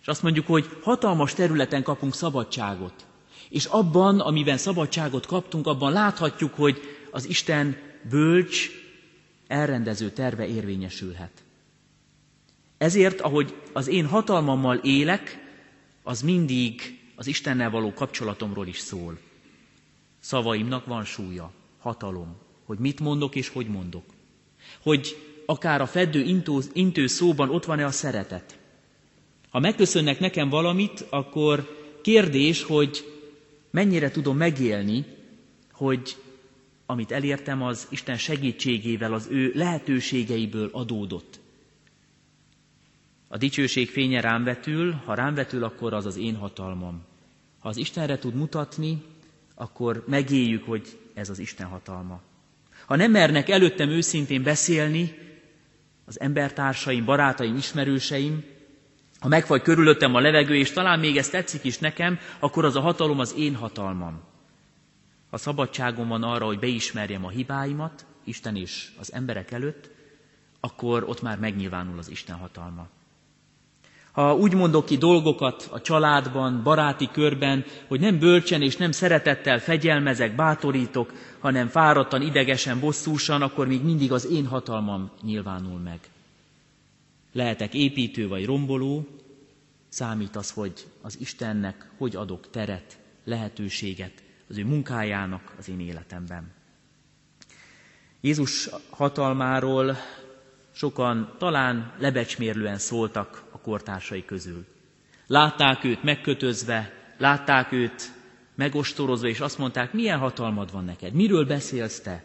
És 0.00 0.06
azt 0.06 0.22
mondjuk, 0.22 0.46
hogy 0.46 0.68
hatalmas 0.82 1.34
területen 1.34 1.82
kapunk 1.82 2.14
szabadságot. 2.14 3.06
És 3.48 3.64
abban, 3.64 4.20
amiben 4.20 4.56
szabadságot 4.56 5.26
kaptunk, 5.26 5.66
abban 5.66 5.92
láthatjuk, 5.92 6.54
hogy 6.54 6.80
az 7.10 7.28
Isten 7.28 7.76
bölcs, 8.10 8.70
elrendező 9.46 10.10
terve 10.10 10.46
érvényesülhet. 10.46 11.42
Ezért, 12.78 13.20
ahogy 13.20 13.54
az 13.72 13.88
én 13.88 14.06
hatalmammal 14.06 14.76
élek, 14.76 15.38
az 16.02 16.22
mindig 16.22 17.00
az 17.16 17.26
Istennel 17.26 17.70
való 17.70 17.92
kapcsolatomról 17.92 18.66
is 18.66 18.78
szól. 18.78 19.18
Szavaimnak 20.22 20.86
van 20.86 21.04
súlya, 21.04 21.50
hatalom, 21.78 22.36
hogy 22.64 22.78
mit 22.78 23.00
mondok 23.00 23.34
és 23.34 23.48
hogy 23.48 23.66
mondok. 23.66 24.04
Hogy 24.82 25.16
akár 25.46 25.80
a 25.80 25.86
feddő 25.86 26.20
intő, 26.20 26.58
intő 26.72 27.06
szóban 27.06 27.50
ott 27.50 27.64
van-e 27.64 27.84
a 27.84 27.90
szeretet. 27.90 28.58
Ha 29.50 29.58
megköszönnek 29.58 30.18
nekem 30.20 30.48
valamit, 30.48 31.06
akkor 31.10 31.80
kérdés, 32.02 32.62
hogy 32.62 33.04
mennyire 33.70 34.10
tudom 34.10 34.36
megélni, 34.36 35.04
hogy 35.72 36.16
amit 36.86 37.12
elértem, 37.12 37.62
az 37.62 37.86
Isten 37.90 38.16
segítségével, 38.16 39.12
az 39.12 39.26
ő 39.30 39.52
lehetőségeiből 39.54 40.68
adódott. 40.72 41.40
A 43.28 43.36
dicsőség 43.36 43.88
fénye 43.90 44.20
rám 44.20 44.44
vetül, 44.44 44.92
ha 44.92 45.14
rám 45.14 45.34
vetül, 45.34 45.64
akkor 45.64 45.92
az 45.92 46.06
az 46.06 46.16
én 46.16 46.36
hatalmam. 46.36 47.02
Ha 47.58 47.68
az 47.68 47.76
Istenre 47.76 48.18
tud 48.18 48.34
mutatni, 48.34 49.02
akkor 49.54 50.04
megéljük, 50.06 50.64
hogy 50.64 50.98
ez 51.14 51.30
az 51.30 51.38
Isten 51.38 51.66
hatalma. 51.66 52.20
Ha 52.86 52.96
nem 52.96 53.10
mernek 53.10 53.48
előttem 53.48 53.88
őszintén 53.88 54.42
beszélni, 54.42 55.14
az 56.04 56.20
embertársaim, 56.20 57.04
barátaim, 57.04 57.56
ismerőseim, 57.56 58.44
ha 59.18 59.28
megfagy 59.28 59.62
körülöttem 59.62 60.14
a 60.14 60.20
levegő, 60.20 60.56
és 60.56 60.70
talán 60.70 60.98
még 60.98 61.16
ez 61.16 61.28
tetszik 61.28 61.64
is 61.64 61.78
nekem, 61.78 62.18
akkor 62.38 62.64
az 62.64 62.76
a 62.76 62.80
hatalom 62.80 63.18
az 63.18 63.34
én 63.36 63.54
hatalmam. 63.54 64.20
Ha 65.30 65.36
szabadságom 65.36 66.08
van 66.08 66.22
arra, 66.22 66.46
hogy 66.46 66.58
beismerjem 66.58 67.24
a 67.24 67.28
hibáimat, 67.28 68.06
Isten 68.24 68.56
és 68.56 68.90
az 68.98 69.12
emberek 69.12 69.50
előtt, 69.50 69.90
akkor 70.60 71.04
ott 71.04 71.22
már 71.22 71.38
megnyilvánul 71.38 71.98
az 71.98 72.10
Isten 72.10 72.36
hatalma. 72.36 72.88
Ha 74.12 74.34
úgy 74.34 74.54
mondok 74.54 74.84
ki 74.86 74.96
dolgokat 74.96 75.68
a 75.70 75.80
családban, 75.80 76.62
baráti 76.62 77.08
körben, 77.12 77.64
hogy 77.88 78.00
nem 78.00 78.18
bölcsen 78.18 78.62
és 78.62 78.76
nem 78.76 78.92
szeretettel 78.92 79.58
fegyelmezek, 79.58 80.34
bátorítok, 80.34 81.12
hanem 81.38 81.68
fáradtan, 81.68 82.22
idegesen, 82.22 82.80
bosszúsan, 82.80 83.42
akkor 83.42 83.66
még 83.66 83.82
mindig 83.82 84.12
az 84.12 84.30
én 84.30 84.46
hatalmam 84.46 85.10
nyilvánul 85.22 85.78
meg. 85.78 85.98
Lehetek 87.32 87.74
építő 87.74 88.28
vagy 88.28 88.44
romboló, 88.44 89.06
számít 89.88 90.36
az, 90.36 90.50
hogy 90.50 90.86
az 91.02 91.16
Istennek 91.20 91.90
hogy 91.98 92.16
adok 92.16 92.50
teret, 92.50 92.98
lehetőséget 93.24 94.22
az 94.48 94.58
ő 94.58 94.64
munkájának 94.64 95.54
az 95.58 95.68
én 95.68 95.80
életemben. 95.80 96.50
Jézus 98.20 98.68
hatalmáról 98.90 99.96
sokan 100.72 101.34
talán 101.38 101.92
lebecsmérlően 101.98 102.78
szóltak 102.78 103.44
kortársai 103.62 104.24
közül. 104.24 104.64
Látták 105.26 105.84
őt 105.84 106.02
megkötözve, 106.02 106.92
látták 107.18 107.72
őt 107.72 108.12
megostorozva, 108.54 109.28
és 109.28 109.40
azt 109.40 109.58
mondták, 109.58 109.92
milyen 109.92 110.18
hatalmad 110.18 110.72
van 110.72 110.84
neked, 110.84 111.12
miről 111.12 111.44
beszélsz 111.46 112.00
te? 112.00 112.24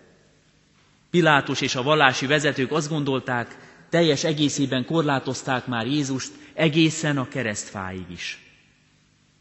Pilátus 1.09 1.61
és 1.61 1.75
a 1.75 1.83
vallási 1.83 2.25
vezetők 2.25 2.71
azt 2.71 2.89
gondolták, 2.89 3.57
teljes 3.89 4.23
egészében 4.23 4.85
korlátozták 4.85 5.65
már 5.67 5.87
Jézust 5.87 6.31
egészen 6.53 7.17
a 7.17 7.27
keresztfáig 7.27 8.05
is. 8.09 8.39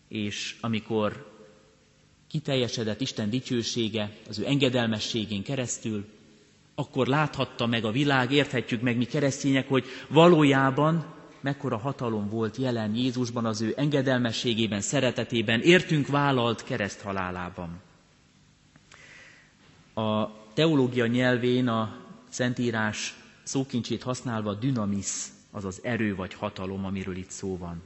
És 0.08 0.56
amikor 0.60 1.34
kiteljesedett 2.28 3.00
Isten 3.00 3.30
dicsősége 3.30 4.10
az 4.28 4.38
ő 4.38 4.46
engedelmességén 4.46 5.42
keresztül, 5.42 6.04
akkor 6.74 7.06
láthatta 7.06 7.66
meg 7.66 7.84
a 7.84 7.90
világ, 7.90 8.32
érthetjük 8.32 8.80
meg 8.80 8.96
mi 8.96 9.04
keresztények, 9.04 9.68
hogy 9.68 9.84
valójában 10.08 11.14
mekkora 11.46 11.76
hatalom 11.76 12.28
volt 12.28 12.56
jelen 12.56 12.94
Jézusban, 12.94 13.44
az 13.44 13.60
ő 13.60 13.74
engedelmességében, 13.76 14.80
szeretetében, 14.80 15.60
értünk 15.60 16.06
vállalt 16.06 16.64
kereszthalálában. 16.64 17.80
A 19.94 20.26
teológia 20.54 21.06
nyelvén 21.06 21.68
a 21.68 21.96
Szentírás 22.28 23.14
szókincsét 23.42 24.02
használva 24.02 24.54
dynamis, 24.54 25.24
azaz 25.50 25.80
erő 25.82 26.14
vagy 26.14 26.34
hatalom, 26.34 26.84
amiről 26.84 27.16
itt 27.16 27.30
szó 27.30 27.56
van. 27.56 27.82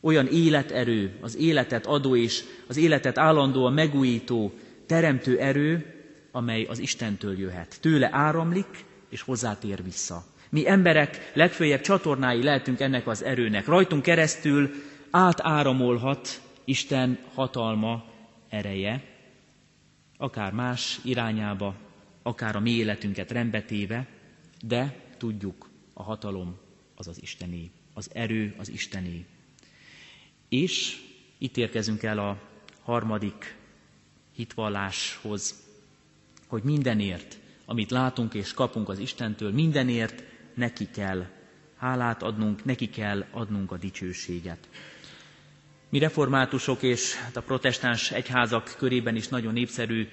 Olyan 0.00 0.26
életerő, 0.26 1.18
az 1.20 1.36
életet 1.36 1.86
adó 1.86 2.16
és 2.16 2.44
az 2.66 2.76
életet 2.76 3.18
állandóan 3.18 3.72
megújító, 3.72 4.52
teremtő 4.86 5.38
erő, 5.38 5.94
amely 6.32 6.64
az 6.64 6.78
Istentől 6.78 7.38
jöhet. 7.38 7.78
Tőle 7.80 8.08
áramlik, 8.12 8.84
és 9.08 9.20
hozzátér 9.20 9.82
vissza. 9.82 10.24
Mi 10.54 10.68
emberek 10.68 11.30
legfőjebb 11.32 11.80
csatornái 11.80 12.42
lehetünk 12.42 12.80
ennek 12.80 13.06
az 13.06 13.22
erőnek. 13.22 13.66
Rajtunk 13.66 14.02
keresztül 14.02 14.70
átáramolhat 15.10 16.40
Isten 16.64 17.18
hatalma, 17.34 18.04
ereje, 18.48 19.02
akár 20.16 20.52
más 20.52 21.00
irányába, 21.04 21.74
akár 22.22 22.56
a 22.56 22.60
mi 22.60 22.70
életünket 22.70 23.30
rendbetéve, 23.30 24.06
de 24.66 24.96
tudjuk, 25.18 25.68
a 25.92 26.02
hatalom 26.02 26.56
az 26.94 27.08
az 27.08 27.22
Istené, 27.22 27.70
az 27.94 28.10
erő 28.12 28.54
az 28.58 28.68
Istené. 28.68 29.24
És 30.48 31.00
itt 31.38 31.56
érkezünk 31.56 32.02
el 32.02 32.18
a 32.18 32.40
harmadik 32.82 33.56
hitvalláshoz, 34.34 35.62
hogy 36.46 36.62
mindenért, 36.62 37.38
amit 37.64 37.90
látunk 37.90 38.34
és 38.34 38.52
kapunk 38.52 38.88
az 38.88 38.98
Istentől, 38.98 39.52
mindenért 39.52 40.32
neki 40.54 40.88
kell 40.90 41.24
hálát 41.76 42.22
adnunk, 42.22 42.64
neki 42.64 42.88
kell 42.90 43.24
adnunk 43.30 43.72
a 43.72 43.76
dicsőséget. 43.76 44.68
Mi 45.88 45.98
reformátusok 45.98 46.82
és 46.82 47.14
hát 47.14 47.36
a 47.36 47.42
protestáns 47.42 48.10
egyházak 48.10 48.74
körében 48.78 49.16
is 49.16 49.28
nagyon 49.28 49.52
népszerű 49.52 50.08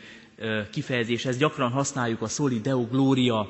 kifejezés, 0.71 1.25
ezt 1.25 1.39
gyakran 1.39 1.71
használjuk 1.71 2.21
a 2.21 2.27
soli 2.27 2.60
deo 2.60 2.86
gloria 2.88 3.49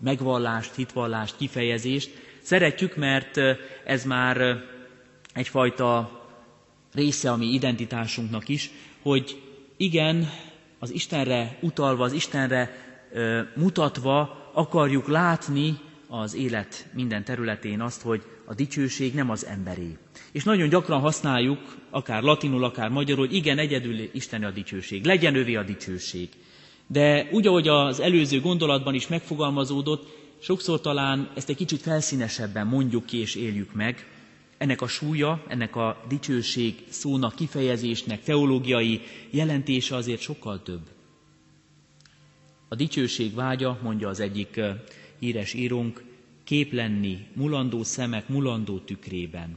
megvallást, 0.00 0.74
hitvallást, 0.74 1.36
kifejezést. 1.36 2.10
Szeretjük, 2.42 2.96
mert 2.96 3.36
ez 3.84 4.04
már 4.04 4.62
egyfajta 5.34 6.10
része 6.94 7.30
a 7.30 7.36
mi 7.36 7.46
identitásunknak 7.46 8.48
is, 8.48 8.70
hogy 9.02 9.42
igen, 9.76 10.28
az 10.78 10.90
Istenre 10.90 11.58
utalva, 11.60 12.04
az 12.04 12.12
Istenre 12.12 12.70
mutatva 13.56 14.50
akarjuk 14.54 15.08
látni 15.08 15.78
az 16.08 16.34
élet 16.34 16.88
minden 16.94 17.24
területén 17.24 17.80
azt, 17.80 18.02
hogy 18.02 18.22
a 18.44 18.54
dicsőség 18.54 19.14
nem 19.14 19.30
az 19.30 19.46
emberé. 19.46 19.96
És 20.32 20.44
nagyon 20.44 20.68
gyakran 20.68 21.00
használjuk, 21.00 21.76
akár 21.90 22.22
latinul, 22.22 22.64
akár 22.64 22.88
magyarul, 22.88 23.26
hogy 23.26 23.34
igen, 23.34 23.58
egyedül 23.58 23.98
Isten 24.12 24.44
a 24.44 24.50
dicsőség, 24.50 25.04
legyen 25.04 25.34
övé 25.34 25.54
a 25.54 25.62
dicsőség. 25.62 26.28
De 26.86 27.28
úgy, 27.32 27.46
ahogy 27.46 27.68
az 27.68 28.00
előző 28.00 28.40
gondolatban 28.40 28.94
is 28.94 29.08
megfogalmazódott, 29.08 30.06
sokszor 30.40 30.80
talán 30.80 31.30
ezt 31.34 31.48
egy 31.48 31.56
kicsit 31.56 31.80
felszínesebben 31.80 32.66
mondjuk 32.66 33.06
ki 33.06 33.18
és 33.18 33.34
éljük 33.34 33.72
meg. 33.74 34.06
Ennek 34.58 34.80
a 34.82 34.86
súlya, 34.86 35.44
ennek 35.48 35.76
a 35.76 36.04
dicsőség 36.08 36.74
szónak, 36.88 37.34
kifejezésnek, 37.34 38.22
teológiai 38.22 39.00
jelentése 39.30 39.96
azért 39.96 40.20
sokkal 40.20 40.62
több. 40.62 40.80
A 42.68 42.74
dicsőség 42.74 43.34
vágya, 43.34 43.78
mondja 43.82 44.08
az 44.08 44.20
egyik 44.20 44.60
híres 45.18 45.54
írónk, 45.54 46.02
kép 46.44 46.72
lenni 46.72 47.26
mulandó 47.32 47.82
szemek 47.82 48.28
mulandó 48.28 48.78
tükrében. 48.78 49.56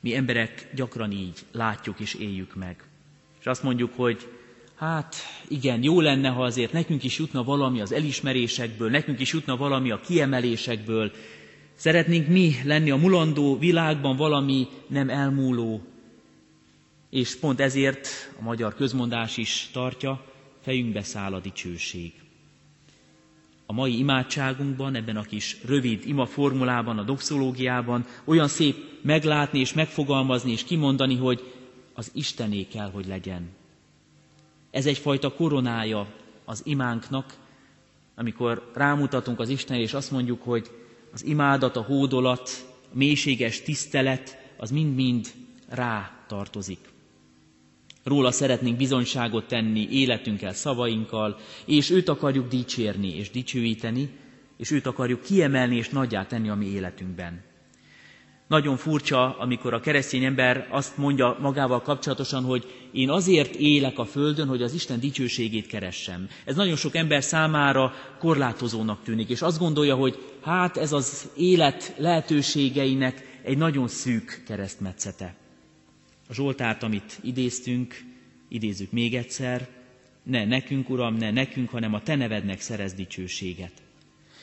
Mi 0.00 0.14
emberek 0.14 0.68
gyakran 0.74 1.12
így 1.12 1.38
látjuk 1.52 2.00
és 2.00 2.14
éljük 2.14 2.54
meg. 2.54 2.84
És 3.40 3.46
azt 3.46 3.62
mondjuk, 3.62 3.92
hogy 3.96 4.28
hát 4.74 5.14
igen, 5.48 5.82
jó 5.82 6.00
lenne, 6.00 6.28
ha 6.28 6.42
azért 6.42 6.72
nekünk 6.72 7.02
is 7.04 7.18
jutna 7.18 7.44
valami 7.44 7.80
az 7.80 7.92
elismerésekből, 7.92 8.90
nekünk 8.90 9.20
is 9.20 9.32
jutna 9.32 9.56
valami 9.56 9.90
a 9.90 10.00
kiemelésekből. 10.00 11.12
Szeretnénk 11.74 12.26
mi 12.28 12.52
lenni 12.64 12.90
a 12.90 12.96
mulandó 12.96 13.58
világban 13.58 14.16
valami 14.16 14.66
nem 14.86 15.08
elmúló, 15.08 15.82
és 17.10 17.36
pont 17.36 17.60
ezért 17.60 18.08
a 18.38 18.42
magyar 18.42 18.74
közmondás 18.74 19.36
is 19.36 19.68
tartja, 19.72 20.24
fejünkbe 20.62 21.02
száll 21.02 21.34
a 21.34 21.40
dicsőség 21.40 22.12
a 23.70 23.72
mai 23.72 23.98
imádságunkban, 23.98 24.94
ebben 24.94 25.16
a 25.16 25.22
kis 25.22 25.56
rövid 25.64 26.02
ima 26.06 26.26
formulában, 26.26 26.98
a 26.98 27.02
doxológiában 27.02 28.06
olyan 28.24 28.48
szép 28.48 28.76
meglátni 29.02 29.58
és 29.58 29.72
megfogalmazni 29.72 30.50
és 30.50 30.64
kimondani, 30.64 31.16
hogy 31.16 31.52
az 31.94 32.10
Istené 32.14 32.62
kell, 32.62 32.90
hogy 32.90 33.06
legyen. 33.06 33.48
Ez 34.70 34.86
egyfajta 34.86 35.32
koronája 35.34 36.06
az 36.44 36.62
imánknak, 36.64 37.36
amikor 38.14 38.70
rámutatunk 38.74 39.40
az 39.40 39.48
Istenre, 39.48 39.82
és 39.82 39.94
azt 39.94 40.10
mondjuk, 40.10 40.42
hogy 40.42 40.70
az 41.12 41.24
imádat, 41.24 41.76
a 41.76 41.82
hódolat, 41.82 42.50
a 42.92 42.96
mélységes 42.96 43.62
tisztelet, 43.62 44.38
az 44.56 44.70
mind-mind 44.70 45.26
rá 45.68 46.24
tartozik. 46.26 46.78
Róla 48.04 48.30
szeretnénk 48.30 48.76
bizonyságot 48.76 49.46
tenni 49.46 49.88
életünkkel, 49.90 50.52
szavainkkal, 50.52 51.38
és 51.64 51.90
őt 51.90 52.08
akarjuk 52.08 52.48
dicsérni 52.48 53.16
és 53.16 53.30
dicsőíteni, 53.30 54.10
és 54.56 54.70
őt 54.70 54.86
akarjuk 54.86 55.22
kiemelni 55.22 55.76
és 55.76 55.88
nagyját 55.88 56.28
tenni 56.28 56.48
a 56.48 56.54
mi 56.54 56.66
életünkben. 56.66 57.48
Nagyon 58.50 58.76
furcsa, 58.76 59.38
amikor 59.38 59.74
a 59.74 59.80
keresztény 59.80 60.24
ember 60.24 60.68
azt 60.70 60.96
mondja 60.96 61.36
magával 61.40 61.82
kapcsolatosan, 61.82 62.44
hogy 62.44 62.88
én 62.92 63.10
azért 63.10 63.54
élek 63.54 63.98
a 63.98 64.04
földön, 64.04 64.48
hogy 64.48 64.62
az 64.62 64.74
Isten 64.74 65.00
dicsőségét 65.00 65.66
keressem. 65.66 66.28
Ez 66.44 66.56
nagyon 66.56 66.76
sok 66.76 66.94
ember 66.94 67.22
számára 67.22 67.94
korlátozónak 68.18 69.02
tűnik, 69.02 69.28
és 69.28 69.42
azt 69.42 69.58
gondolja, 69.58 69.94
hogy 69.94 70.18
hát 70.42 70.76
ez 70.76 70.92
az 70.92 71.28
élet 71.36 71.94
lehetőségeinek 71.96 73.40
egy 73.42 73.58
nagyon 73.58 73.88
szűk 73.88 74.42
keresztmetszete. 74.46 75.39
A 76.30 76.34
Zsoltárt, 76.34 76.82
amit 76.82 77.18
idéztünk, 77.22 78.04
idézzük 78.48 78.90
még 78.92 79.14
egyszer, 79.14 79.68
ne 80.22 80.44
nekünk, 80.44 80.88
Uram, 80.90 81.14
ne 81.16 81.30
nekünk, 81.30 81.70
hanem 81.70 81.94
a 81.94 82.02
Te 82.02 82.14
nevednek 82.14 82.60
szerez 82.60 82.92
dicsőséget. 82.92 83.72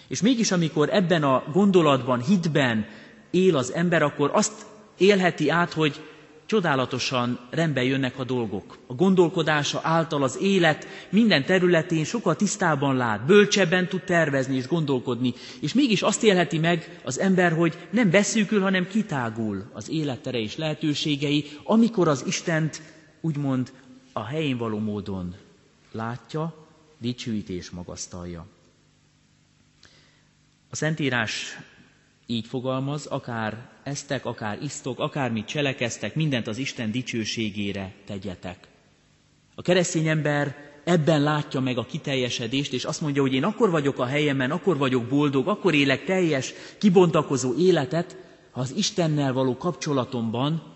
És 0.08 0.21
mégis, 0.21 0.52
amikor 0.52 0.89
ebben 0.93 1.23
a 1.23 1.43
gondolatban, 1.52 2.21
hitben 2.23 2.86
él 3.32 3.58
az 3.58 3.73
ember, 3.73 4.02
akkor 4.02 4.32
azt 4.34 4.65
élheti 4.97 5.50
át, 5.50 5.73
hogy 5.73 6.02
csodálatosan 6.47 7.39
rendbe 7.49 7.83
jönnek 7.83 8.19
a 8.19 8.23
dolgok. 8.23 8.77
A 8.88 8.93
gondolkodása 8.93 9.79
által 9.83 10.23
az 10.23 10.38
élet 10.41 10.88
minden 11.10 11.45
területén 11.45 12.03
sokkal 12.03 12.36
tisztában 12.36 12.95
lát, 12.95 13.25
bölcsebben 13.25 13.88
tud 13.88 14.01
tervezni 14.03 14.55
és 14.55 14.67
gondolkodni, 14.67 15.33
és 15.62 15.73
mégis 15.73 16.01
azt 16.01 16.23
élheti 16.23 16.57
meg 16.57 16.99
az 17.03 17.19
ember, 17.19 17.51
hogy 17.51 17.88
nem 17.89 18.10
beszűkül, 18.10 18.62
hanem 18.62 18.88
kitágul 18.88 19.69
az 19.73 19.89
élettere 19.89 20.38
és 20.38 20.55
lehetőségei, 20.57 21.45
amikor 21.63 22.07
az 22.07 22.23
Istent 22.27 22.81
úgymond 23.21 23.71
a 24.13 24.23
helyén 24.23 24.57
való 24.57 24.77
módon 24.79 25.36
látja, 25.91 26.65
dicsőíti 26.97 27.53
és 27.53 27.69
magasztalja. 27.69 28.45
A 30.69 30.75
Szentírás 30.75 31.57
így 32.28 32.46
fogalmaz, 32.46 33.06
akár 33.06 33.70
eztek, 33.84 34.26
akár 34.26 34.62
isztok, 34.62 35.00
akármit 35.00 35.46
cselekeztek, 35.46 36.16
mindent 36.16 36.48
az 36.48 36.58
Isten 36.58 36.92
dicsőségére 36.92 37.94
tegyetek. 38.06 38.68
A 39.56 39.62
keresztény 39.62 40.08
ember 40.08 40.56
ebben 40.84 41.22
látja 41.22 41.60
meg 41.60 41.78
a 41.78 41.86
kiteljesedést, 41.86 42.74
és 42.74 42.86
azt 42.86 43.02
mondja, 43.02 43.22
hogy 43.22 43.34
én 43.34 43.44
akkor 43.44 43.70
vagyok 43.70 44.00
a 44.00 44.06
helyemen, 44.06 44.52
akkor 44.52 44.78
vagyok 44.78 45.08
boldog, 45.08 45.48
akkor 45.48 45.74
élek 45.74 46.06
teljes, 46.06 46.54
kibontakozó 46.78 47.54
életet, 47.56 48.18
ha 48.52 48.62
az 48.62 48.74
Istennel 48.76 49.34
való 49.34 49.58
kapcsolatomban 49.58 50.76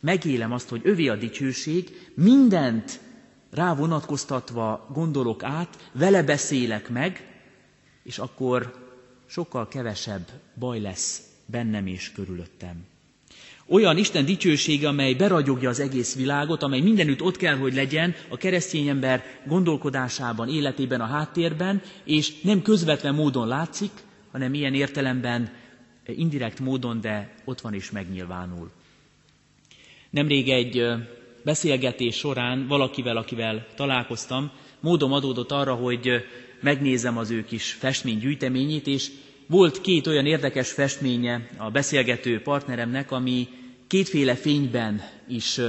megélem 0.00 0.52
azt, 0.52 0.68
hogy 0.68 0.80
övé 0.84 1.08
a 1.08 1.16
dicsőség, 1.16 2.10
mindent 2.14 3.00
rá 3.50 3.74
vonatkoztatva 3.74 4.86
gondolok 4.92 5.42
át, 5.42 5.90
vele 5.92 6.22
beszélek 6.22 6.88
meg, 6.88 7.42
és 8.02 8.18
akkor 8.18 8.89
sokkal 9.30 9.68
kevesebb 9.68 10.28
baj 10.58 10.80
lesz 10.80 11.22
bennem 11.46 11.86
és 11.86 12.12
körülöttem. 12.12 12.86
Olyan 13.66 13.96
Isten 13.96 14.24
dicsősége, 14.24 14.88
amely 14.88 15.14
beragyogja 15.14 15.68
az 15.68 15.80
egész 15.80 16.14
világot, 16.16 16.62
amely 16.62 16.80
mindenütt 16.80 17.22
ott 17.22 17.36
kell, 17.36 17.56
hogy 17.56 17.74
legyen 17.74 18.14
a 18.28 18.36
keresztény 18.36 18.88
ember 18.88 19.24
gondolkodásában, 19.46 20.48
életében, 20.48 21.00
a 21.00 21.06
háttérben, 21.06 21.82
és 22.04 22.40
nem 22.40 22.62
közvetlen 22.62 23.14
módon 23.14 23.48
látszik, 23.48 23.90
hanem 24.30 24.54
ilyen 24.54 24.74
értelemben 24.74 25.52
indirekt 26.06 26.60
módon, 26.60 27.00
de 27.00 27.34
ott 27.44 27.60
van 27.60 27.74
és 27.74 27.90
megnyilvánul. 27.90 28.70
Nemrég 30.10 30.48
egy 30.48 30.82
beszélgetés 31.44 32.16
során 32.16 32.66
valakivel, 32.66 33.16
akivel 33.16 33.66
találkoztam, 33.76 34.50
módom 34.80 35.12
adódott 35.12 35.52
arra, 35.52 35.74
hogy 35.74 36.10
megnézem 36.60 37.18
az 37.18 37.30
ő 37.30 37.44
kis 37.44 37.72
festménygyűjteményét, 37.72 38.86
és 38.86 39.10
volt 39.46 39.80
két 39.80 40.06
olyan 40.06 40.26
érdekes 40.26 40.70
festménye 40.72 41.48
a 41.56 41.70
beszélgető 41.70 42.40
partneremnek, 42.42 43.10
ami 43.10 43.48
kétféle 43.86 44.34
fényben 44.34 45.02
is 45.28 45.60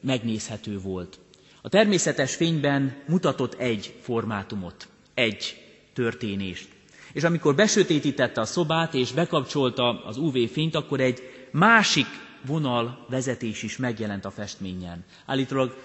megnézhető 0.00 0.78
volt. 0.78 1.18
A 1.62 1.68
természetes 1.68 2.34
fényben 2.34 2.94
mutatott 3.06 3.54
egy 3.54 3.94
formátumot, 4.00 4.88
egy 5.14 5.56
történést. 5.92 6.68
És 7.12 7.22
amikor 7.24 7.54
besötétítette 7.54 8.40
a 8.40 8.44
szobát 8.44 8.94
és 8.94 9.12
bekapcsolta 9.12 10.04
az 10.04 10.16
UV-fényt, 10.16 10.74
akkor 10.74 11.00
egy 11.00 11.22
másik 11.50 12.06
vonal 12.46 13.06
vezetés 13.08 13.62
is 13.62 13.76
megjelent 13.76 14.24
a 14.24 14.30
festményen. 14.30 15.04
Állítólag 15.26 15.76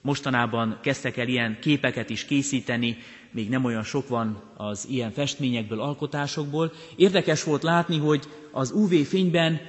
mostanában 0.00 0.78
kezdtek 0.82 1.16
el 1.16 1.28
ilyen 1.28 1.58
képeket 1.60 2.10
is 2.10 2.24
készíteni, 2.24 2.96
még 3.30 3.48
nem 3.48 3.64
olyan 3.64 3.82
sok 3.82 4.08
van 4.08 4.42
az 4.56 4.86
ilyen 4.90 5.10
festményekből, 5.12 5.80
alkotásokból. 5.80 6.72
Érdekes 6.96 7.42
volt 7.44 7.62
látni, 7.62 7.98
hogy 7.98 8.24
az 8.52 8.70
UV-fényben 8.70 9.60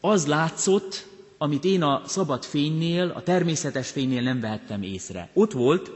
az 0.00 0.26
látszott, 0.26 1.06
amit 1.38 1.64
én 1.64 1.82
a 1.82 2.02
szabad 2.06 2.44
fénynél, 2.44 3.08
a 3.14 3.22
természetes 3.22 3.90
fénynél 3.90 4.22
nem 4.22 4.40
vehettem 4.40 4.82
észre. 4.82 5.28
Ott 5.32 5.52
volt, 5.52 5.90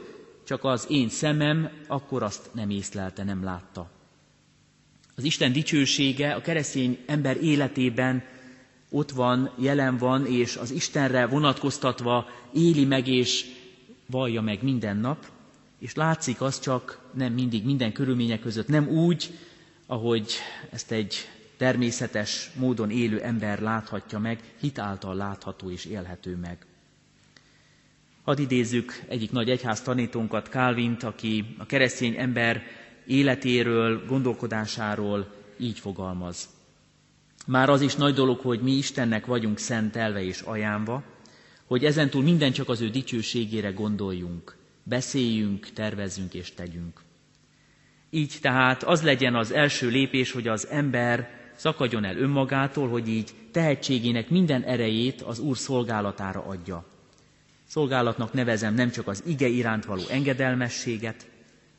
csak 0.46 0.64
az 0.64 0.86
én 0.90 1.08
szemem 1.08 1.70
akkor 1.88 2.22
azt 2.22 2.50
nem 2.52 2.70
észlelte, 2.70 3.24
nem 3.24 3.44
látta. 3.44 3.90
Az 5.16 5.24
Isten 5.24 5.52
dicsősége 5.52 6.34
a 6.34 6.40
keresztény 6.40 6.98
ember 7.06 7.36
életében 7.42 8.24
ott 8.90 9.11
van, 9.11 9.51
jelen 9.57 9.96
van, 9.96 10.27
és 10.27 10.57
az 10.57 10.70
Istenre 10.70 11.27
vonatkoztatva 11.27 12.29
éli 12.53 12.85
meg 12.85 13.09
és 13.09 13.44
vallja 14.07 14.40
meg 14.40 14.62
minden 14.62 14.96
nap, 14.96 15.27
és 15.79 15.94
látszik 15.94 16.40
az 16.40 16.61
csak 16.61 17.01
nem 17.14 17.33
mindig, 17.33 17.64
minden 17.64 17.92
körülmények 17.92 18.40
között, 18.40 18.68
nem 18.68 18.88
úgy, 18.88 19.31
ahogy 19.87 20.33
ezt 20.70 20.90
egy 20.90 21.14
természetes 21.57 22.51
módon 22.55 22.90
élő 22.90 23.20
ember 23.20 23.61
láthatja 23.61 24.18
meg, 24.18 24.40
hit 24.61 24.79
által 24.79 25.14
látható 25.14 25.70
és 25.70 25.85
élhető 25.85 26.37
meg. 26.37 26.66
Hadd 28.25 28.38
idézzük 28.38 29.05
egyik 29.09 29.31
nagy 29.31 29.51
egyház 29.51 29.83
tanítónkat, 29.83 30.49
Kálvint, 30.49 31.03
aki 31.03 31.55
a 31.59 31.66
keresztény 31.66 32.14
ember 32.16 32.62
életéről, 33.07 34.07
gondolkodásáról 34.07 35.35
így 35.59 35.79
fogalmaz. 35.79 36.49
Már 37.46 37.68
az 37.68 37.80
is 37.80 37.94
nagy 37.94 38.14
dolog, 38.14 38.40
hogy 38.40 38.61
mi 38.61 38.72
Istennek 38.72 39.26
vagyunk 39.26 39.59
szentelve 39.59 40.22
és 40.24 40.40
ajánva, 40.40 41.02
hogy 41.66 41.85
ezentúl 41.85 42.22
minden 42.22 42.52
csak 42.52 42.68
az 42.68 42.80
ő 42.80 42.88
dicsőségére 42.88 43.70
gondoljunk, 43.70 44.56
beszéljünk, 44.82 45.70
tervezzünk 45.70 46.35
és 46.35 46.54
tegyünk. 46.54 47.00
Így 48.11 48.38
tehát 48.40 48.82
az 48.82 49.02
legyen 49.02 49.35
az 49.35 49.52
első 49.52 49.88
lépés, 49.88 50.32
hogy 50.32 50.48
az 50.48 50.66
ember 50.66 51.30
szakadjon 51.54 52.04
el 52.04 52.16
önmagától, 52.16 52.88
hogy 52.88 53.09
így 53.09 53.30
tehetségének 53.52 54.28
minden 54.28 54.62
erejét 54.62 55.23
az 55.23 55.38
Úr 55.38 55.56
szolgálatára 55.56 56.44
adja. 56.44 56.85
Szolgálatnak 57.66 58.33
nevezem 58.33 58.75
nem 58.75 58.90
csak 58.90 59.08
az 59.08 59.23
ige 59.27 59.46
iránt 59.46 59.85
való 59.85 60.02
engedelmességet, 60.10 61.29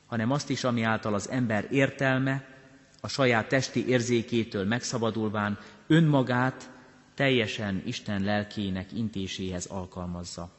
hanem 0.06 0.32
azt 0.32 0.50
is, 0.50 0.64
ami 0.64 0.82
által 0.82 1.14
az 1.14 1.30
ember 1.30 1.68
értelme, 1.72 2.57
a 3.02 3.08
saját 3.08 3.48
testi 3.48 3.88
érzékétől 3.88 4.66
megszabadulván 4.66 5.60
önmagát 5.88 6.70
teljesen 7.16 7.82
Isten 7.86 8.24
lelkének 8.24 8.92
intéséhez 8.94 9.66
alkalmazza. 9.66 10.50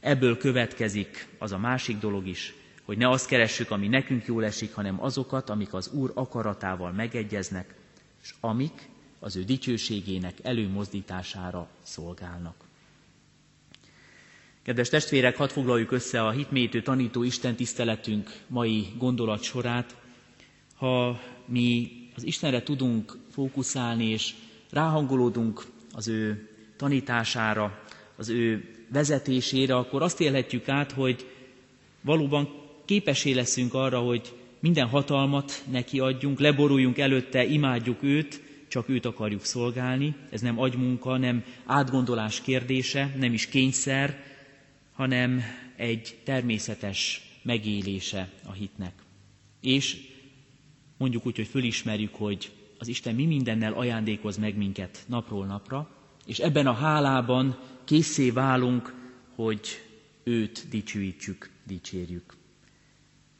Ebből 0.00 0.36
következik 0.38 1.28
az 1.38 1.52
a 1.52 1.58
másik 1.58 1.98
dolog 1.98 2.26
is, 2.26 2.54
hogy 2.84 2.98
ne 2.98 3.08
azt 3.08 3.26
keressük, 3.26 3.70
ami 3.70 3.88
nekünk 3.88 4.26
jól 4.26 4.44
esik, 4.44 4.74
hanem 4.74 5.02
azokat, 5.02 5.50
amik 5.50 5.74
az 5.74 5.88
Úr 5.92 6.12
akaratával 6.14 6.92
megegyeznek, 6.92 7.74
és 8.22 8.34
amik 8.40 8.88
az 9.18 9.36
ő 9.36 9.42
dicsőségének 9.44 10.34
előmozdítására 10.42 11.68
szolgálnak. 11.82 12.54
Kedves 14.62 14.88
testvérek, 14.88 15.36
hadd 15.36 15.48
foglaljuk 15.48 15.92
össze 15.92 16.24
a 16.24 16.30
hitmétő 16.30 16.82
tanító 16.82 17.22
Isten 17.22 17.54
tiszteletünk 17.56 18.30
mai 18.46 18.86
gondolat 18.98 19.42
sorát. 19.42 19.96
Ha 20.78 21.20
mi 21.46 21.90
az 22.16 22.24
Istenre 22.26 22.62
tudunk 22.62 23.16
fókuszálni, 23.30 24.04
és 24.04 24.34
ráhangolódunk 24.70 25.64
az 25.92 26.08
ő 26.08 26.48
tanítására, 26.76 27.82
az 28.16 28.28
ő 28.28 28.74
vezetésére, 28.92 29.76
akkor 29.76 30.02
azt 30.02 30.20
élhetjük 30.20 30.68
át, 30.68 30.92
hogy 30.92 31.26
valóban 32.00 32.48
képesé 32.84 33.32
leszünk 33.32 33.74
arra, 33.74 33.98
hogy 34.00 34.34
minden 34.60 34.86
hatalmat 34.88 35.64
neki 35.70 35.98
adjunk, 35.98 36.38
leboruljunk 36.40 36.98
előtte, 36.98 37.44
imádjuk 37.44 38.02
őt, 38.02 38.42
csak 38.68 38.88
őt 38.88 39.04
akarjuk 39.06 39.44
szolgálni. 39.44 40.14
Ez 40.30 40.40
nem 40.40 40.58
agymunka, 40.60 41.16
nem 41.16 41.44
átgondolás 41.64 42.40
kérdése, 42.40 43.14
nem 43.18 43.32
is 43.32 43.46
kényszer, 43.46 44.22
hanem 44.92 45.42
egy 45.76 46.16
természetes 46.24 47.22
megélése 47.42 48.28
a 48.46 48.52
hitnek. 48.52 48.92
És 49.60 49.96
mondjuk 50.98 51.26
úgy, 51.26 51.36
hogy 51.36 51.46
fölismerjük, 51.46 52.14
hogy 52.14 52.52
az 52.78 52.88
Isten 52.88 53.14
mi 53.14 53.26
mindennel 53.26 53.72
ajándékoz 53.72 54.36
meg 54.36 54.56
minket 54.56 55.04
napról 55.06 55.46
napra, 55.46 55.90
és 56.26 56.38
ebben 56.38 56.66
a 56.66 56.72
hálában 56.72 57.58
készé 57.84 58.30
válunk, 58.30 58.94
hogy 59.34 59.68
őt 60.24 60.66
dicsőítsük, 60.68 61.50
dicsérjük. 61.66 62.36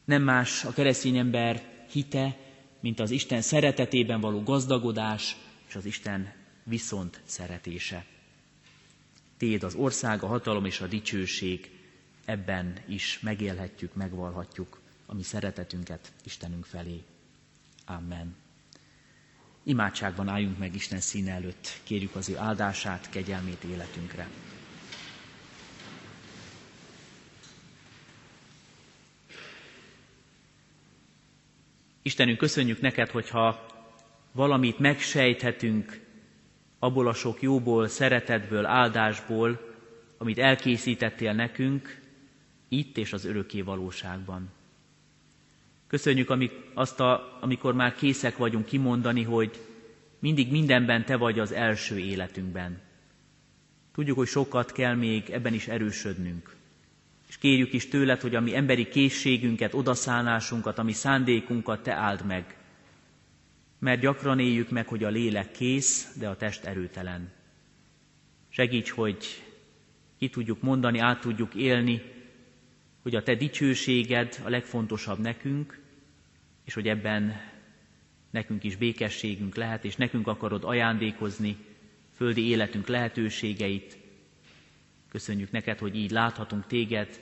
Nem 0.05 0.23
más 0.23 0.63
a 0.65 0.73
keresztény 0.73 1.17
ember 1.17 1.83
hite, 1.91 2.37
mint 2.79 2.99
az 2.99 3.11
Isten 3.11 3.41
szeretetében 3.41 4.19
való 4.19 4.43
gazdagodás 4.43 5.35
és 5.67 5.75
az 5.75 5.85
Isten 5.85 6.33
viszont 6.63 7.21
szeretése. 7.25 8.05
Téd 9.37 9.63
az 9.63 9.75
ország, 9.75 10.23
a 10.23 10.27
hatalom 10.27 10.65
és 10.65 10.81
a 10.81 10.87
dicsőség, 10.87 11.69
ebben 12.25 12.73
is 12.87 13.19
megélhetjük, 13.21 13.93
megvalhatjuk 13.95 14.79
a 15.05 15.13
mi 15.13 15.23
szeretetünket 15.23 16.11
Istenünk 16.25 16.65
felé. 16.65 17.03
Amen. 17.89 18.35
Imádságban 19.63 20.27
álljunk 20.27 20.57
meg 20.57 20.75
Isten 20.75 20.99
színe 20.99 21.31
előtt, 21.31 21.79
kérjük 21.83 22.15
az 22.15 22.29
ő 22.29 22.37
áldását, 22.37 23.09
kegyelmét 23.09 23.63
életünkre. 23.63 24.27
Istenünk, 32.01 32.37
köszönjük 32.37 32.81
neked, 32.81 33.09
hogyha 33.09 33.65
valamit 34.31 34.79
megsejthetünk 34.79 35.99
abból 36.79 37.07
a 37.07 37.13
sok 37.13 37.41
jóból, 37.41 37.87
szeretetből, 37.87 38.65
áldásból, 38.65 39.75
amit 40.17 40.37
elkészítettél 40.39 41.33
nekünk, 41.33 42.01
itt 42.67 42.97
és 42.97 43.13
az 43.13 43.25
örökké 43.25 43.61
valóságban. 43.61 44.49
Köszönjük 45.89 46.29
amik, 46.29 46.51
azt, 46.73 46.99
a, 46.99 47.37
amikor 47.41 47.73
már 47.73 47.95
készek 47.95 48.37
vagyunk 48.37 48.65
kimondani, 48.65 49.23
hogy 49.23 49.59
mindig 50.19 50.51
mindenben 50.51 51.05
Te 51.05 51.15
vagy 51.15 51.39
az 51.39 51.51
első 51.51 51.99
életünkben. 51.99 52.81
Tudjuk, 53.93 54.17
hogy 54.17 54.27
sokat 54.27 54.71
kell 54.71 54.95
még 54.95 55.29
ebben 55.29 55.53
is 55.53 55.67
erősödnünk. 55.67 56.55
És 57.27 57.37
kérjük 57.37 57.73
is 57.73 57.87
tőled, 57.87 58.21
hogy 58.21 58.35
a 58.35 58.39
mi 58.41 58.55
emberi 58.55 58.87
készségünket, 58.87 59.73
odaszánásunkat, 59.73 60.77
a 60.77 60.83
mi 60.83 60.93
szándékunkat 60.93 61.83
Te 61.83 61.93
áld 61.93 62.25
meg. 62.25 62.57
Mert 63.79 64.01
gyakran 64.01 64.39
éljük 64.39 64.69
meg, 64.69 64.87
hogy 64.87 65.03
a 65.03 65.09
lélek 65.09 65.51
kész, 65.51 66.15
de 66.19 66.27
a 66.27 66.35
test 66.37 66.65
erőtelen. 66.65 67.31
Segíts, 68.49 68.89
hogy 68.89 69.43
ki 70.17 70.29
tudjuk 70.29 70.61
mondani, 70.61 70.99
át 70.99 71.21
tudjuk 71.21 71.55
élni, 71.55 72.01
hogy 73.01 73.15
a 73.15 73.23
Te 73.23 73.35
dicsőséged 73.35 74.41
a 74.43 74.49
legfontosabb 74.49 75.19
nekünk, 75.19 75.79
és 76.65 76.73
hogy 76.73 76.87
ebben 76.87 77.41
nekünk 78.29 78.63
is 78.63 78.75
békességünk 78.75 79.55
lehet, 79.55 79.85
és 79.85 79.95
nekünk 79.95 80.27
akarod 80.27 80.63
ajándékozni 80.63 81.57
földi 82.15 82.47
életünk 82.47 82.87
lehetőségeit, 82.87 83.97
Köszönjük 85.09 85.51
neked, 85.51 85.79
hogy 85.79 85.95
így 85.95 86.11
láthatunk 86.11 86.67
téged, 86.67 87.19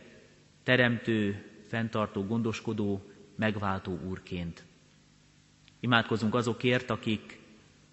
teremtő, 0.63 1.45
fenntartó, 1.67 2.25
gondoskodó, 2.25 3.11
megváltó 3.35 3.99
úrként. 4.07 4.63
Imádkozunk 5.79 6.35
azokért, 6.35 6.89
akik 6.89 7.39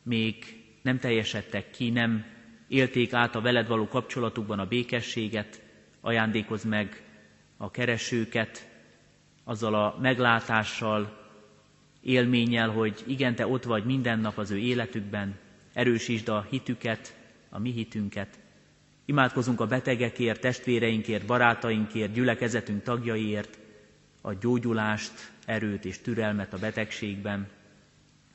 még 0.03 0.63
nem 0.83 0.99
teljesedtek 0.99 1.71
ki, 1.71 1.91
nem 1.91 2.25
élték 2.69 3.13
át 3.13 3.35
a 3.35 3.41
veled 3.41 3.67
való 3.67 3.89
kapcsolatukban 3.89 4.59
a 4.59 4.67
békességet, 4.67 5.63
ajándékozz 6.01 6.65
meg 6.65 7.03
a 7.57 7.71
keresőket 7.71 8.69
azzal 9.45 9.75
a 9.75 9.99
meglátással, 10.01 11.23
élménnyel, 12.01 12.69
hogy 12.69 13.03
igen, 13.07 13.35
te 13.35 13.47
ott 13.47 13.65
vagy 13.65 13.85
minden 13.85 14.19
nap 14.19 14.39
az 14.39 14.51
ő 14.51 14.59
életükben, 14.59 15.39
erősítsd 15.73 16.29
a 16.29 16.47
hitüket, 16.51 17.17
a 17.49 17.59
mi 17.59 17.71
hitünket. 17.71 18.39
Imádkozunk 19.05 19.61
a 19.61 19.67
betegekért, 19.67 20.41
testvéreinkért, 20.41 21.27
barátainkért, 21.27 22.13
gyülekezetünk 22.13 22.83
tagjaiért, 22.83 23.59
a 24.21 24.33
gyógyulást, 24.33 25.13
erőt 25.47 25.85
és 25.85 25.99
türelmet 25.99 26.53
a 26.53 26.59
betegségben. 26.59 27.49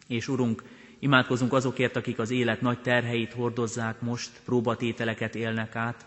És 0.07 0.28
Urunk, 0.28 0.63
imádkozunk 0.99 1.53
azokért, 1.53 1.95
akik 1.95 2.20
az 2.20 2.30
élet 2.30 2.61
nagy 2.61 2.82
terheit 2.82 3.34
hordozzák 3.34 4.01
most, 4.01 4.41
próbatételeket 4.45 5.36
élnek 5.36 5.76
át, 5.76 6.05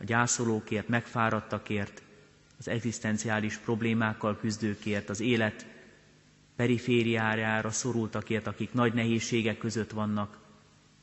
a 0.00 0.04
gyászolókért, 0.04 0.88
megfáradtakért, 0.88 2.02
az 2.58 2.68
egzisztenciális 2.68 3.56
problémákkal 3.56 4.36
küzdőkért, 4.36 5.10
az 5.10 5.20
élet 5.20 5.66
perifériájára 6.56 7.70
szorultakért, 7.70 8.46
akik 8.46 8.72
nagy 8.72 8.94
nehézségek 8.94 9.58
között 9.58 9.90
vannak. 9.90 10.38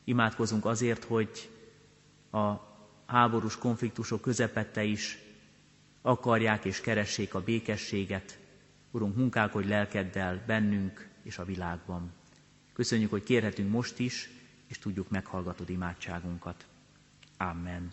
Imádkozunk 0.04 0.64
azért, 0.64 1.04
hogy 1.04 1.50
a 2.30 2.54
háborús 3.06 3.58
konfliktusok 3.58 4.20
közepette 4.20 4.84
is 4.84 5.18
akarják 6.02 6.64
és 6.64 6.80
keressék 6.80 7.34
a 7.34 7.42
békességet. 7.42 8.38
Urunk, 8.90 9.16
munkálkodj 9.16 9.68
lelkeddel 9.68 10.42
bennünk 10.46 11.08
és 11.22 11.38
a 11.38 11.44
világban. 11.44 12.12
Köszönjük, 12.72 13.10
hogy 13.10 13.22
kérhetünk 13.22 13.70
most 13.70 13.98
is, 13.98 14.30
és 14.66 14.78
tudjuk 14.78 15.10
meghallgatod 15.10 15.70
imádságunkat. 15.70 16.66
Amen. 17.36 17.92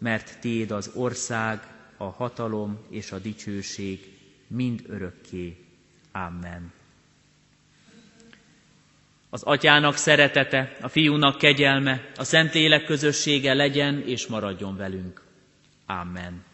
mert 0.00 0.38
Téd 0.40 0.70
az 0.70 0.90
ország, 0.94 1.60
a 1.96 2.04
hatalom 2.04 2.78
és 2.90 3.12
a 3.12 3.18
dicsőség 3.18 4.18
mind 4.46 4.82
örökké. 4.88 5.56
Amen. 6.12 6.72
Az 9.30 9.42
atyának 9.42 9.96
szeretete, 9.96 10.76
a 10.80 10.88
fiúnak 10.88 11.38
kegyelme, 11.38 12.10
a 12.16 12.24
Szentlélek 12.24 12.84
közössége 12.84 13.54
legyen 13.54 14.02
és 14.06 14.26
maradjon 14.26 14.76
velünk. 14.76 15.22
Amen. 15.86 16.44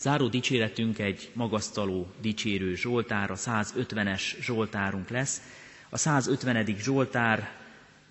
Záró 0.00 0.28
dicséretünk 0.28 0.98
egy 0.98 1.30
magasztaló, 1.32 2.06
dicsérő 2.20 2.74
Zsoltár, 2.74 3.30
a 3.30 3.36
150-es 3.36 4.22
Zsoltárunk 4.40 5.08
lesz. 5.08 5.42
A 5.88 5.96
150. 5.98 6.66
Zsoltár 6.78 7.50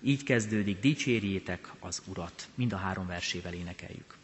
így 0.02 0.22
kezdődik, 0.22 0.80
dicsérjétek 0.80 1.72
az 1.80 2.02
Urat. 2.06 2.48
Mind 2.54 2.72
a 2.72 2.76
három 2.76 3.06
versével 3.06 3.52
énekeljük. 3.52 4.17